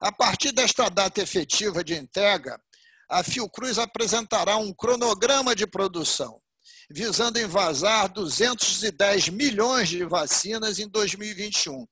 A 0.00 0.10
partir 0.10 0.52
desta 0.52 0.88
data 0.88 1.20
efetiva 1.20 1.84
de 1.84 1.94
entrega, 1.94 2.58
a 3.08 3.22
Fiocruz 3.22 3.78
apresentará 3.78 4.56
um 4.56 4.72
cronograma 4.72 5.54
de 5.54 5.66
produção, 5.66 6.40
visando 6.90 7.38
envasar 7.38 8.08
210 8.12 9.28
milhões 9.28 9.88
de 9.88 10.04
vacinas 10.04 10.78
em 10.78 10.88
2021, 10.88 11.86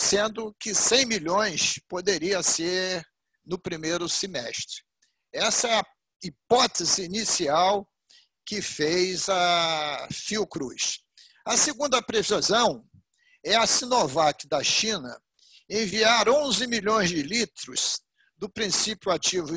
sendo 0.00 0.56
que 0.58 0.74
100 0.74 1.04
milhões 1.04 1.78
poderia 1.86 2.42
ser 2.42 3.04
no 3.44 3.58
primeiro 3.58 4.08
semestre. 4.08 4.82
Essa 5.30 5.68
é 5.68 5.78
a 5.78 5.84
hipótese 6.24 7.04
inicial 7.04 7.86
que 8.46 8.62
fez 8.62 9.28
a 9.28 10.08
Fiocruz. 10.10 11.00
A 11.44 11.54
segunda 11.54 12.00
previsão 12.00 12.82
é 13.44 13.54
a 13.54 13.66
Sinovac 13.66 14.48
da 14.48 14.62
China 14.62 15.20
enviar 15.68 16.30
11 16.30 16.66
milhões 16.66 17.10
de 17.10 17.22
litros 17.22 18.00
do 18.38 18.48
princípio 18.48 19.12
ativo 19.12 19.54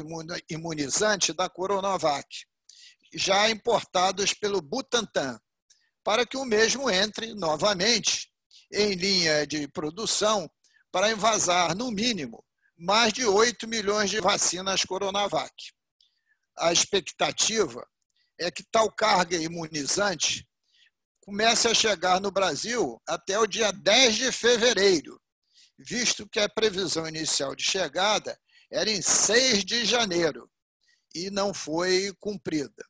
imunizante 0.50 1.32
da 1.32 1.50
Coronavac, 1.50 2.28
já 3.14 3.50
importados 3.50 4.34
pelo 4.34 4.62
Butantan, 4.62 5.40
para 6.04 6.26
que 6.26 6.36
o 6.36 6.44
mesmo 6.44 6.92
entre 6.92 7.34
novamente 7.34 8.33
em 8.74 8.94
linha 8.94 9.46
de 9.46 9.68
produção 9.68 10.50
para 10.92 11.12
envasar, 11.12 11.76
no 11.76 11.92
mínimo, 11.92 12.44
mais 12.78 13.14
de 13.14 13.26
8 13.26 13.68
milhões 13.68 14.10
de 14.10 14.20
vacinas 14.20 14.84
Coronavac. 14.84 15.54
A 16.58 16.74
expectativa 16.74 17.88
é 18.40 18.52
que 18.52 18.64
tal 18.64 18.92
carga 18.92 19.38
imunizante 19.38 20.48
comece 21.22 21.68
a 21.68 21.74
chegar 21.74 22.20
no 22.20 22.32
Brasil 22.32 23.02
até 23.08 23.40
o 23.40 23.48
dia 23.48 23.72
10 23.72 24.16
de 24.16 24.32
fevereiro, 24.32 25.20
visto 25.78 26.28
que 26.28 26.40
a 26.40 26.50
previsão 26.50 27.08
inicial 27.08 27.56
de 27.56 27.64
chegada 27.64 28.38
era 28.72 28.90
em 28.90 29.02
6 29.02 29.64
de 29.64 29.86
janeiro 29.86 30.50
e 31.14 31.30
não 31.30 31.54
foi 31.54 32.12
cumprida. 32.20 32.84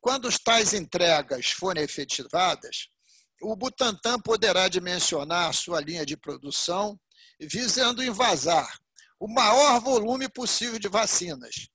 Quando 0.00 0.28
as 0.28 0.38
tais 0.38 0.72
entregas 0.72 1.50
forem 1.50 1.82
efetivadas, 1.82 2.88
o 3.40 3.56
Butantan 3.56 4.20
poderá 4.20 4.68
dimensionar 4.68 5.52
sua 5.54 5.80
linha 5.80 6.04
de 6.04 6.16
produção 6.16 6.98
visando 7.40 8.04
invasar 8.04 8.78
o 9.18 9.26
maior 9.26 9.80
volume 9.80 10.28
possível 10.28 10.78
de 10.78 10.88
vacinas 10.88 11.68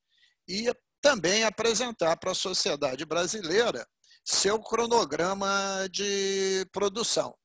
e 0.47 0.71
também 1.01 1.43
apresentar 1.43 2.17
para 2.17 2.32
a 2.32 2.36
sociedade 2.36 3.06
brasileira 3.06 3.88
seu 4.23 4.60
cronograma 4.60 5.88
de 5.91 6.65
produção. 6.71 7.36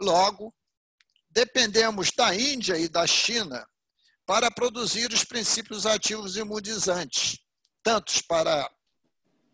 Logo, 0.00 0.54
dependemos 1.30 2.12
da 2.12 2.34
Índia 2.34 2.78
e 2.78 2.88
da 2.88 3.06
China 3.06 3.66
para 4.24 4.50
produzir 4.50 5.12
os 5.12 5.24
princípios 5.24 5.84
ativos 5.84 6.36
imunizantes, 6.36 7.38
tanto 7.82 8.12
para 8.28 8.70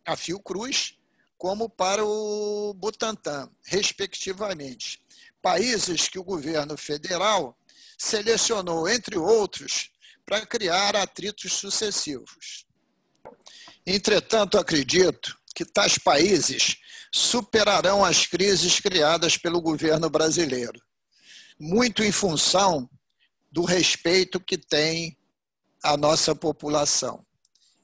a 0.07 0.16
Fiocruz 0.16 0.97
como 1.38 1.70
para 1.70 2.05
o 2.05 2.74
Butantan, 2.74 3.48
respectivamente. 3.64 5.01
Países 5.40 6.09
que 6.09 6.18
o 6.18 6.24
governo 6.24 6.77
federal 6.77 7.57
selecionou, 7.96 8.88
entre 8.88 9.16
outros, 9.16 9.90
para 10.27 10.44
criar 10.44 10.96
atritos 10.96 11.55
sucessivos. 11.55 12.66
Entretanto, 13.87 14.59
acredito 14.59 15.38
que 15.55 15.64
tais 15.64 15.96
países 15.96 16.77
superarão 17.11 18.05
as 18.05 18.27
crises 18.27 18.79
criadas 18.81 19.38
pelo 19.38 19.62
governo 19.62 20.11
brasileiro 20.11 20.83
muito 21.59 22.05
em 22.05 22.12
função 22.12 22.88
do 23.51 23.64
respeito 23.64 24.38
que 24.38 24.57
tem 24.57 25.18
a 25.83 25.96
nossa 25.96 26.35
população. 26.35 27.24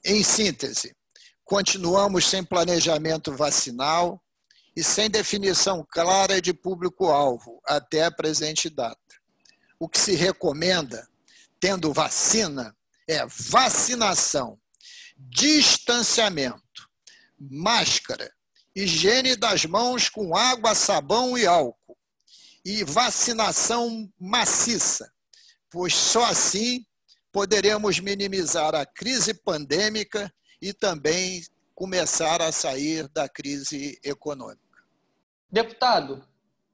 Em 0.03 0.23
síntese, 0.23 0.95
continuamos 1.45 2.27
sem 2.27 2.43
planejamento 2.43 3.31
vacinal 3.31 4.19
e 4.75 4.83
sem 4.83 5.09
definição 5.09 5.85
clara 5.89 6.41
de 6.41 6.53
público-alvo 6.53 7.61
até 7.65 8.03
a 8.03 8.11
presente 8.11 8.69
data. 8.69 8.99
O 9.79 9.87
que 9.87 9.99
se 9.99 10.15
recomenda, 10.15 11.07
tendo 11.59 11.93
vacina, 11.93 12.75
é 13.07 13.23
vacinação, 13.27 14.59
distanciamento, 15.15 16.89
máscara, 17.39 18.33
higiene 18.75 19.35
das 19.35 19.65
mãos 19.65 20.09
com 20.09 20.35
água, 20.35 20.73
sabão 20.73 21.37
e 21.37 21.45
álcool 21.45 21.97
e 22.65 22.83
vacinação 22.83 24.11
maciça, 24.19 25.11
pois 25.69 25.93
só 25.93 26.25
assim 26.25 26.83
poderemos 27.31 27.99
minimizar 27.99 28.73
a 28.73 28.85
crise 28.85 29.33
pandêmica 29.35 30.33
e 30.65 30.73
também 30.73 31.45
começar 31.75 32.41
a 32.41 32.51
sair 32.51 33.07
da 33.09 33.29
crise 33.29 33.99
econômica. 34.03 34.59
Deputado, 35.51 36.25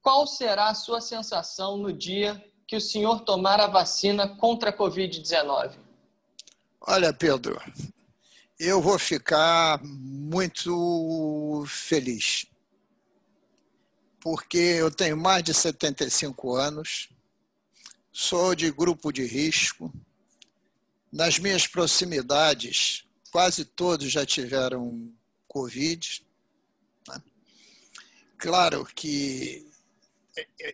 qual 0.01 0.25
será 0.25 0.69
a 0.69 0.73
sua 0.73 1.01
sensação 1.01 1.75
no 1.75 1.91
dia 1.91 2.41
que 2.65 2.77
o 2.77 2.81
senhor 2.81 3.21
tomar 3.21 3.59
a 3.59 3.67
vacina 3.67 4.37
contra 4.37 4.69
a 4.69 4.77
Covid-19? 4.77 5.75
Olha, 6.87 7.11
Pedro, 7.11 7.61
eu 8.57 8.81
vou 8.81 8.97
ficar 8.97 9.81
muito 9.83 11.65
feliz 11.67 12.45
porque 14.21 14.57
eu 14.57 14.89
tenho 14.89 15.17
mais 15.17 15.43
de 15.43 15.53
75 15.53 16.55
anos, 16.55 17.09
sou 18.11 18.53
de 18.53 18.71
grupo 18.71 19.11
de 19.11 19.25
risco. 19.25 19.91
Nas 21.11 21.39
minhas 21.39 21.67
proximidades, 21.67 23.03
quase 23.31 23.63
todos 23.63 24.11
já 24.11 24.25
tiveram 24.25 25.15
Covid. 25.47 26.25
Né? 27.07 27.23
Claro 28.37 28.85
que 28.85 29.65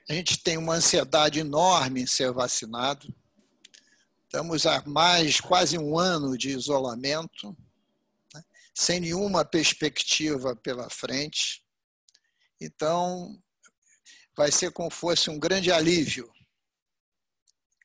a 0.09 0.13
gente 0.13 0.39
tem 0.43 0.57
uma 0.57 0.75
ansiedade 0.75 1.39
enorme 1.39 2.01
em 2.01 2.07
ser 2.07 2.31
vacinado. 2.31 3.13
Estamos 4.23 4.65
há 4.65 4.83
mais 4.85 5.39
quase 5.39 5.77
um 5.77 5.97
ano 5.97 6.37
de 6.37 6.49
isolamento, 6.49 7.55
né? 8.33 8.43
sem 8.73 8.99
nenhuma 8.99 9.45
perspectiva 9.45 10.55
pela 10.55 10.89
frente. 10.89 11.63
Então, 12.59 13.39
vai 14.35 14.51
ser 14.51 14.71
como 14.71 14.89
fosse 14.89 15.29
um 15.29 15.39
grande 15.39 15.71
alívio. 15.71 16.31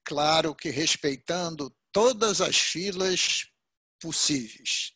Claro 0.05 0.55
que 0.55 0.71
respeitando 0.71 1.75
todas 1.93 2.41
as 2.41 2.57
filas 2.57 3.52
possíveis. 4.03 4.93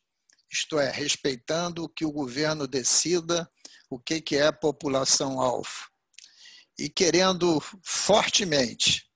Isto 0.52 0.78
é, 0.78 0.90
respeitando 0.90 1.84
o 1.84 1.88
que 1.88 2.04
o 2.04 2.12
governo 2.12 2.66
decida, 2.66 3.48
o 3.88 3.98
que 3.98 4.36
é 4.36 4.48
a 4.48 4.52
população-alvo. 4.52 5.88
E 6.78 6.90
querendo 6.90 7.62
fortemente 7.82 9.06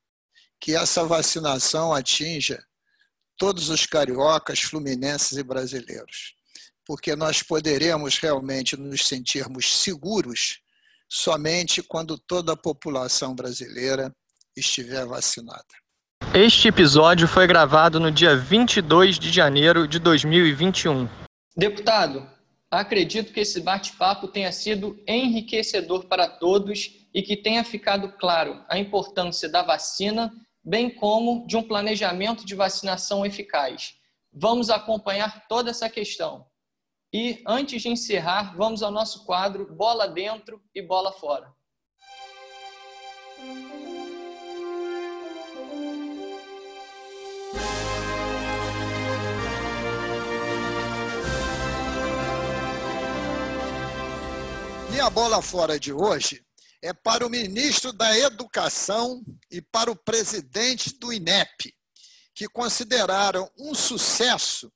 que 0.61 0.75
essa 0.75 1.05
vacinação 1.05 1.93
atinja 1.93 2.65
todos 3.37 3.69
os 3.69 3.85
cariocas, 3.85 4.61
fluminenses 4.61 5.37
e 5.37 5.43
brasileiros 5.43 6.35
porque 6.91 7.15
nós 7.15 7.41
poderemos 7.41 8.19
realmente 8.19 8.77
nos 8.77 9.07
sentirmos 9.07 9.81
seguros 9.81 10.61
somente 11.09 11.85
quando 11.85 12.19
toda 12.19 12.55
a 12.55 12.57
população 12.57 13.33
brasileira 13.33 14.13
estiver 14.57 15.07
vacinada. 15.07 15.69
Este 16.33 16.69
episódio 16.69 17.27
foi 17.27 17.47
gravado 17.47 17.99
no 17.99 18.11
dia 18.11 18.37
22 18.37 19.19
de 19.19 19.33
janeiro 19.33 19.89
de 19.89 19.99
2021. 19.99 21.09
Deputado, 21.57 22.27
Acredito 22.71 23.33
que 23.33 23.41
esse 23.41 23.61
bate-papo 23.61 24.29
tenha 24.29 24.53
sido 24.53 25.03
enriquecedor 25.05 26.07
para 26.07 26.29
todos 26.29 27.05
e 27.13 27.21
que 27.21 27.37
tenha 27.37 27.65
ficado 27.65 28.13
claro 28.13 28.65
a 28.69 28.79
importância 28.79 29.49
da 29.49 29.61
vacina, 29.61 30.33
bem 30.63 30.89
como 30.89 31.45
de 31.49 31.57
um 31.57 31.65
planejamento 31.65 32.47
de 32.47 32.55
vacinação 32.55 33.27
eficaz. 33.27 33.97
Vamos 34.33 34.71
acompanhar 34.71 35.49
toda 35.49 35.71
essa 35.71 35.91
questão. 35.91 36.47
E 37.13 37.43
antes 37.45 37.83
de 37.83 37.89
encerrar, 37.89 38.57
vamos 38.57 38.85
ao 38.85 38.93
nosso 38.93 39.25
quadro 39.25 39.75
Bola 39.75 40.07
Dentro 40.07 40.63
e 40.73 40.81
Bola 40.81 41.11
Fora. 41.11 41.53
Minha 55.01 55.09
bola 55.09 55.41
fora 55.41 55.81
de 55.81 55.95
hoje 55.95 56.45
é 56.83 56.93
para 56.93 57.27
o 57.27 57.31
ministro 57.31 57.91
da 57.91 58.19
Educação 58.19 59.25
e 59.51 59.63
para 59.63 59.91
o 59.91 59.97
presidente 59.97 60.95
do 60.99 61.11
INEP, 61.11 61.75
que 62.35 62.47
consideraram 62.47 63.51
um 63.59 63.75
sucesso 63.75 64.71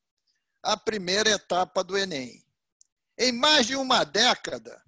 a 0.62 0.78
primeira 0.78 1.28
etapa 1.28 1.84
do 1.84 1.98
Enem. 1.98 2.42
Em 3.18 3.32
mais 3.32 3.66
de 3.66 3.76
uma 3.76 4.02
década, 4.02 4.82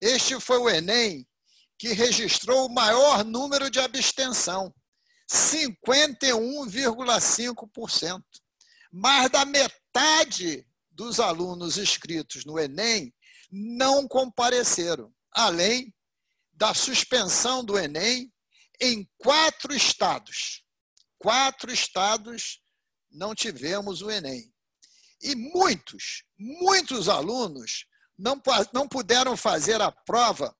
este 0.00 0.40
foi 0.40 0.58
o 0.58 0.68
Enem 0.68 1.24
que 1.78 1.92
registrou 1.92 2.66
o 2.66 2.74
maior 2.74 3.24
número 3.24 3.70
de 3.70 3.78
abstenção, 3.78 4.74
51,5%. 5.30 8.20
Mais 8.90 9.30
da 9.30 9.44
metade 9.44 10.66
dos 10.90 11.20
alunos 11.20 11.78
inscritos 11.78 12.44
no 12.44 12.58
Enem 12.58 13.14
não 13.56 14.06
compareceram, 14.06 15.14
além 15.32 15.94
da 16.52 16.74
suspensão 16.74 17.64
do 17.64 17.78
Enem 17.78 18.30
em 18.80 19.08
quatro 19.16 19.74
estados. 19.74 20.62
Quatro 21.18 21.72
estados 21.72 22.60
não 23.10 23.34
tivemos 23.34 24.02
o 24.02 24.10
Enem. 24.10 24.52
E 25.22 25.34
muitos, 25.34 26.24
muitos 26.38 27.08
alunos 27.08 27.86
não, 28.18 28.40
não 28.72 28.86
puderam 28.86 29.36
fazer 29.36 29.80
a 29.80 29.90
prova 29.90 30.54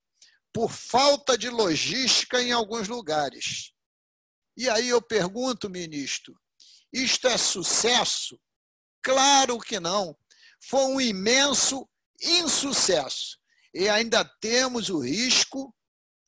por 0.51 0.71
falta 0.71 1.37
de 1.37 1.49
logística 1.49 2.41
em 2.41 2.51
alguns 2.51 2.87
lugares. 2.87 3.73
E 4.55 4.67
aí 4.67 4.89
eu 4.89 5.01
pergunto, 5.01 5.69
ministro, 5.69 6.35
isto 6.91 7.27
é 7.27 7.37
sucesso? 7.37 8.39
Claro 9.03 9.59
que 9.59 9.79
não. 9.79 10.17
Foi 10.59 10.85
um 10.85 10.99
imenso 10.99 11.87
insucesso. 12.21 13.37
E 13.73 13.89
ainda 13.89 14.23
temos 14.39 14.89
o 14.89 14.99
risco 14.99 15.73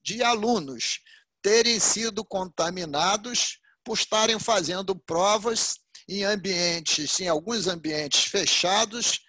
de 0.03 0.23
alunos 0.23 0.99
terem 1.41 1.79
sido 1.79 2.23
contaminados 2.23 3.59
por 3.83 3.97
estarem 3.97 4.39
fazendo 4.39 4.95
provas 4.95 5.79
em 6.07 6.23
ambientes, 6.23 7.19
em 7.19 7.27
alguns 7.27 7.67
ambientes 7.67 8.25
fechados 8.25 9.21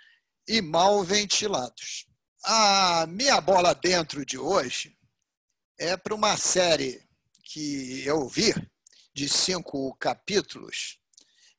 e 0.49 0.61
mal 0.61 1.03
ventilados. 1.05 2.07
A 2.45 3.07
minha 3.07 3.41
bola 3.41 3.75
dentro 3.75 4.25
de 4.25 4.39
hoje 4.39 4.97
é 5.79 5.97
para 5.97 6.15
uma 6.15 6.37
série 6.37 7.03
que 7.45 8.03
eu 8.05 8.29
vi 8.29 8.55
de 9.15 9.29
cinco 9.29 9.95
capítulos, 9.97 10.99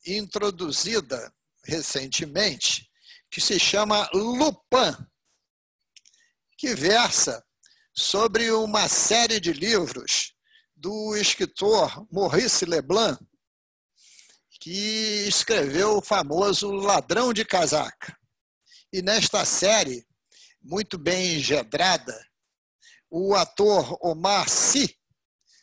introduzida 0.05 1.33
recentemente 1.63 2.90
que 3.31 3.39
se 3.39 3.57
chama 3.57 4.09
Lupin, 4.13 4.93
que 6.57 6.75
versa 6.75 7.41
sobre 7.95 8.51
uma 8.51 8.89
série 8.89 9.39
de 9.39 9.53
livros 9.53 10.35
do 10.75 11.15
escritor 11.15 12.05
Maurice 12.11 12.65
Leblanc, 12.65 13.17
que 14.59 15.25
escreveu 15.27 15.97
o 15.97 16.01
famoso 16.01 16.71
Ladrão 16.71 17.33
de 17.33 17.45
Casaca. 17.45 18.15
E 18.91 19.01
nesta 19.01 19.45
série, 19.45 20.05
muito 20.61 20.97
bem 20.97 21.37
engedrada, 21.37 22.13
o 23.09 23.33
ator 23.33 23.97
Omar 24.01 24.49
Sy 24.49 24.95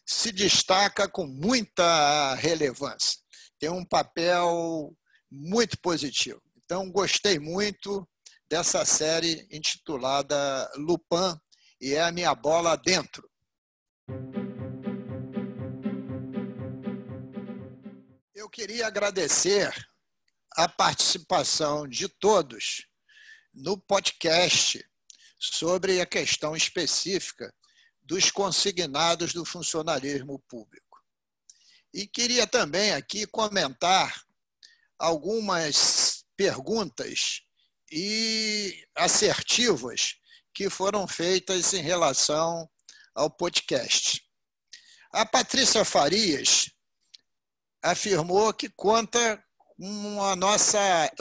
se 0.06 0.32
destaca 0.32 1.06
com 1.06 1.26
muita 1.26 2.34
relevância. 2.36 3.18
Tem 3.58 3.68
um 3.68 3.84
papel 3.84 4.96
muito 5.30 5.78
positivo. 5.80 6.42
Então, 6.70 6.90
gostei 6.90 7.38
muito 7.38 8.06
dessa 8.46 8.84
série 8.84 9.48
intitulada 9.50 10.70
Lupin 10.76 11.34
e 11.80 11.94
é 11.94 12.02
a 12.02 12.12
minha 12.12 12.34
bola 12.34 12.76
dentro. 12.76 13.26
Eu 18.34 18.50
queria 18.50 18.86
agradecer 18.86 19.72
a 20.58 20.68
participação 20.68 21.88
de 21.88 22.06
todos 22.06 22.86
no 23.54 23.78
podcast 23.78 24.86
sobre 25.38 26.02
a 26.02 26.06
questão 26.06 26.54
específica 26.54 27.50
dos 28.02 28.30
consignados 28.30 29.32
do 29.32 29.42
funcionalismo 29.42 30.38
público. 30.40 31.02
E 31.94 32.06
queria 32.06 32.46
também 32.46 32.92
aqui 32.92 33.26
comentar 33.26 34.22
algumas 34.98 36.17
perguntas 36.38 37.42
e 37.90 38.86
assertivas 38.96 40.14
que 40.54 40.70
foram 40.70 41.08
feitas 41.08 41.74
em 41.74 41.82
relação 41.82 42.70
ao 43.12 43.28
podcast. 43.28 44.22
A 45.12 45.26
Patrícia 45.26 45.84
Farias 45.84 46.70
afirmou 47.82 48.54
que 48.54 48.68
conta 48.68 49.42
com, 49.76 50.22
a 50.22 50.36
nossa, 50.36 50.78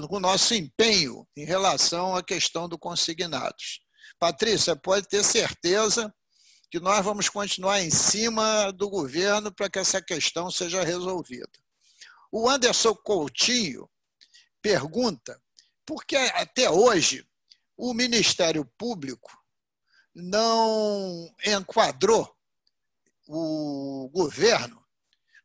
com 0.07 0.17
o 0.17 0.19
nosso 0.19 0.53
empenho 0.53 1.27
em 1.35 1.45
relação 1.45 2.15
à 2.15 2.21
questão 2.21 2.69
do 2.69 2.77
consignados. 2.77 3.81
Patrícia, 4.19 4.75
pode 4.75 5.07
ter 5.07 5.23
certeza 5.23 6.13
que 6.69 6.79
nós 6.79 7.03
vamos 7.03 7.27
continuar 7.27 7.81
em 7.81 7.89
cima 7.89 8.71
do 8.71 8.87
governo 8.87 9.51
para 9.51 9.69
que 9.69 9.79
essa 9.79 10.01
questão 10.01 10.51
seja 10.51 10.83
resolvida. 10.83 11.49
O 12.31 12.47
Anderson 12.47 12.93
Coutinho 12.93 13.89
pergunta 14.67 15.41
por 15.85 16.03
que 16.03 16.17
até 16.17 16.69
hoje 16.69 17.25
o 17.77 17.93
Ministério 17.93 18.65
Público 18.77 19.31
não 20.13 21.33
enquadrou 21.45 22.35
o 23.25 24.09
governo 24.13 24.85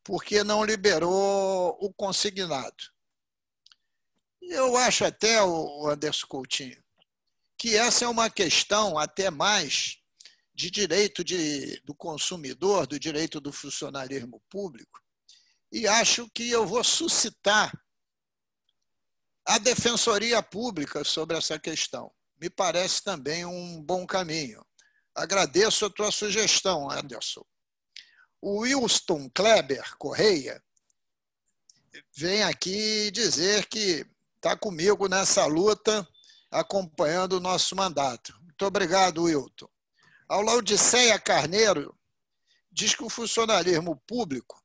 porque 0.03 0.43
não 0.43 0.65
liberou 0.65 1.79
o 1.81 1.95
consignado. 1.95 2.91
Eu 4.41 4.77
acho 4.77 5.05
até, 5.05 5.41
o 5.41 5.89
Anderson 5.89 6.27
Coutinho, 6.27 6.83
que 7.57 7.77
essa 7.77 8.05
é 8.05 8.09
uma 8.09 8.29
questão 8.29 8.99
até 8.99 9.31
mais 9.31 9.99
de 10.53 10.69
direito 10.69 11.23
de, 11.23 11.81
do 11.85 11.95
consumidor, 11.95 12.89
do 12.89 12.99
direito 12.99 13.41
do 13.41 13.53
funcionalismo 13.53 14.43
público, 14.51 15.01
e 15.71 15.87
acho 15.87 16.29
que 16.31 16.51
eu 16.51 16.67
vou 16.67 16.83
suscitar 16.83 17.73
a 19.45 19.59
Defensoria 19.59 20.43
Pública 20.43 21.05
sobre 21.05 21.37
essa 21.37 21.59
questão. 21.59 22.13
Me 22.41 22.49
parece 22.49 23.03
também 23.03 23.45
um 23.45 23.83
bom 23.83 24.07
caminho. 24.07 24.65
Agradeço 25.15 25.85
a 25.85 25.91
tua 25.91 26.11
sugestão, 26.11 26.91
Anderson. 26.91 27.45
O 28.41 28.61
Wilson 28.61 29.31
Kleber 29.35 29.97
Correia 29.99 30.63
vem 32.17 32.43
aqui 32.43 33.11
dizer 33.11 33.67
que 33.67 34.07
está 34.37 34.57
comigo 34.57 35.09
nessa 35.09 35.47
luta, 35.47 36.07
acompanhando 36.51 37.35
o 37.35 37.41
nosso 37.41 37.77
mandato. 37.77 38.37
Muito 38.43 38.65
obrigado, 38.65 39.25
Wilton. 39.25 39.69
Ao 40.29 40.43
Laudiceia 40.43 41.19
Carneiro 41.19 41.97
diz 42.71 42.95
que 42.95 43.05
o 43.05 43.11
funcionalismo 43.11 44.03
público 44.07 44.61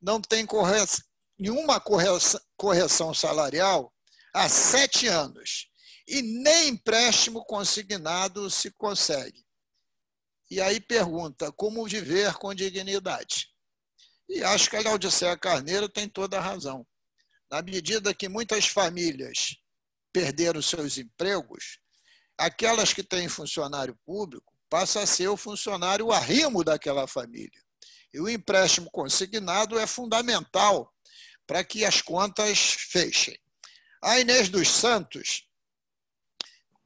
não 0.00 0.20
tem 0.20 0.46
nenhuma 1.38 1.80
correção 2.56 3.14
salarial 3.14 3.92
há 4.32 4.48
sete 4.48 5.06
anos 5.06 5.68
e 6.06 6.22
nem 6.22 6.68
empréstimo 6.68 7.44
consignado 7.44 8.50
se 8.50 8.70
consegue. 8.72 9.44
E 10.50 10.60
aí 10.60 10.80
pergunta 10.80 11.50
como 11.52 11.86
viver 11.86 12.34
com 12.34 12.54
dignidade. 12.54 13.48
E 14.28 14.42
acho 14.44 14.68
que 14.68 14.76
a 14.76 14.82
Laodiceia 14.82 15.36
Carneiro 15.36 15.88
tem 15.88 16.08
toda 16.08 16.38
a 16.38 16.40
razão. 16.40 16.86
Na 17.50 17.62
medida 17.62 18.14
que 18.14 18.28
muitas 18.28 18.66
famílias 18.66 19.56
perderam 20.12 20.60
seus 20.60 20.98
empregos, 20.98 21.78
aquelas 22.36 22.92
que 22.92 23.02
têm 23.02 23.28
funcionário 23.28 23.98
público 24.04 24.52
passa 24.68 25.00
a 25.00 25.06
ser 25.06 25.28
o 25.28 25.36
funcionário 25.36 26.10
arrimo 26.10 26.64
daquela 26.64 27.06
família. 27.06 27.62
E 28.12 28.20
o 28.20 28.28
empréstimo 28.28 28.90
consignado 28.90 29.78
é 29.78 29.86
fundamental 29.86 30.90
para 31.46 31.64
que 31.64 31.84
as 31.84 32.00
contas 32.00 32.76
fechem. 32.90 33.38
A 34.02 34.18
Inês 34.18 34.48
dos 34.48 34.68
Santos 34.68 35.46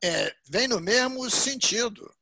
é, 0.05 0.37
vem 0.47 0.69
no 0.69 0.79
mesmo 0.79 1.31
sentido 1.31 2.15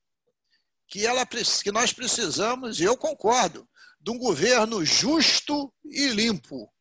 que, 0.86 1.04
ela, 1.04 1.26
que 1.26 1.72
nós 1.72 1.92
precisamos, 1.92 2.78
e 2.78 2.84
eu 2.84 2.96
concordo, 2.96 3.68
de 4.00 4.12
um 4.12 4.18
governo 4.18 4.84
justo 4.84 5.74
e 5.84 6.06
limpo, 6.08 6.72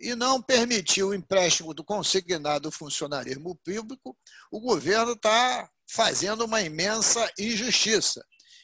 e 0.00 0.16
não 0.16 0.42
permitir 0.42 1.04
o 1.04 1.14
empréstimo 1.14 1.72
do 1.72 1.84
consignado 1.84 2.72
funcionarismo 2.72 3.54
público, 3.64 4.18
o 4.50 4.60
governo 4.60 5.12
está 5.12 5.70
fazendo 5.88 6.46
uma 6.46 6.60
imensa 6.60 7.30
injustiça. 7.38 8.20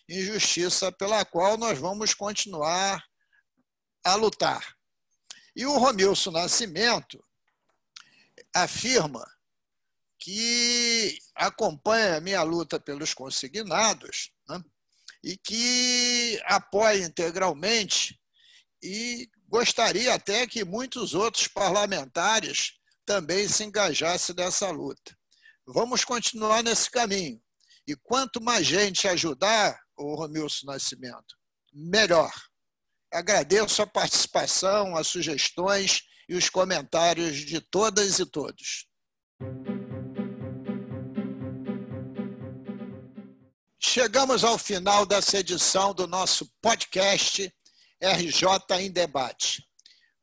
Injustiça 0.08 0.90
pela 0.90 1.24
qual 1.24 1.56
nós 1.56 1.78
vamos 1.78 2.12
continuar 2.12 3.00
a 4.04 4.14
lutar. 4.16 4.74
E 5.54 5.64
o 5.64 5.78
Romilson 5.78 6.32
Nascimento 6.32 7.24
afirma 8.54 9.24
que 10.18 11.18
acompanha 11.34 12.16
a 12.16 12.20
minha 12.20 12.42
luta 12.42 12.78
pelos 12.78 13.14
consignados 13.14 14.30
né, 14.48 14.62
e 15.24 15.36
que 15.36 16.40
apoia 16.44 17.04
integralmente 17.04 18.20
e 18.82 19.28
gostaria 19.48 20.14
até 20.14 20.46
que 20.46 20.64
muitos 20.64 21.14
outros 21.14 21.48
parlamentares 21.48 22.74
também 23.04 23.48
se 23.48 23.64
engajassem 23.64 24.34
nessa 24.36 24.70
luta. 24.70 25.16
Vamos 25.66 26.04
continuar 26.04 26.62
nesse 26.62 26.90
caminho. 26.90 27.40
E 27.86 27.96
quanto 27.96 28.40
mais 28.40 28.66
gente 28.66 29.08
ajudar 29.08 29.78
o 29.96 30.14
Romilson 30.14 30.66
Nascimento, 30.66 31.36
melhor. 31.72 32.32
Agradeço 33.12 33.82
a 33.82 33.86
participação, 33.86 34.96
as 34.96 35.08
sugestões 35.08 36.02
e 36.28 36.36
os 36.36 36.48
comentários 36.48 37.38
de 37.38 37.60
todas 37.60 38.20
e 38.20 38.26
todos. 38.26 38.86
Chegamos 43.82 44.44
ao 44.44 44.56
final 44.56 45.04
dessa 45.04 45.38
edição 45.38 45.92
do 45.92 46.06
nosso 46.06 46.48
podcast 46.62 47.52
RJ 48.00 48.46
em 48.78 48.92
Debate. 48.92 49.60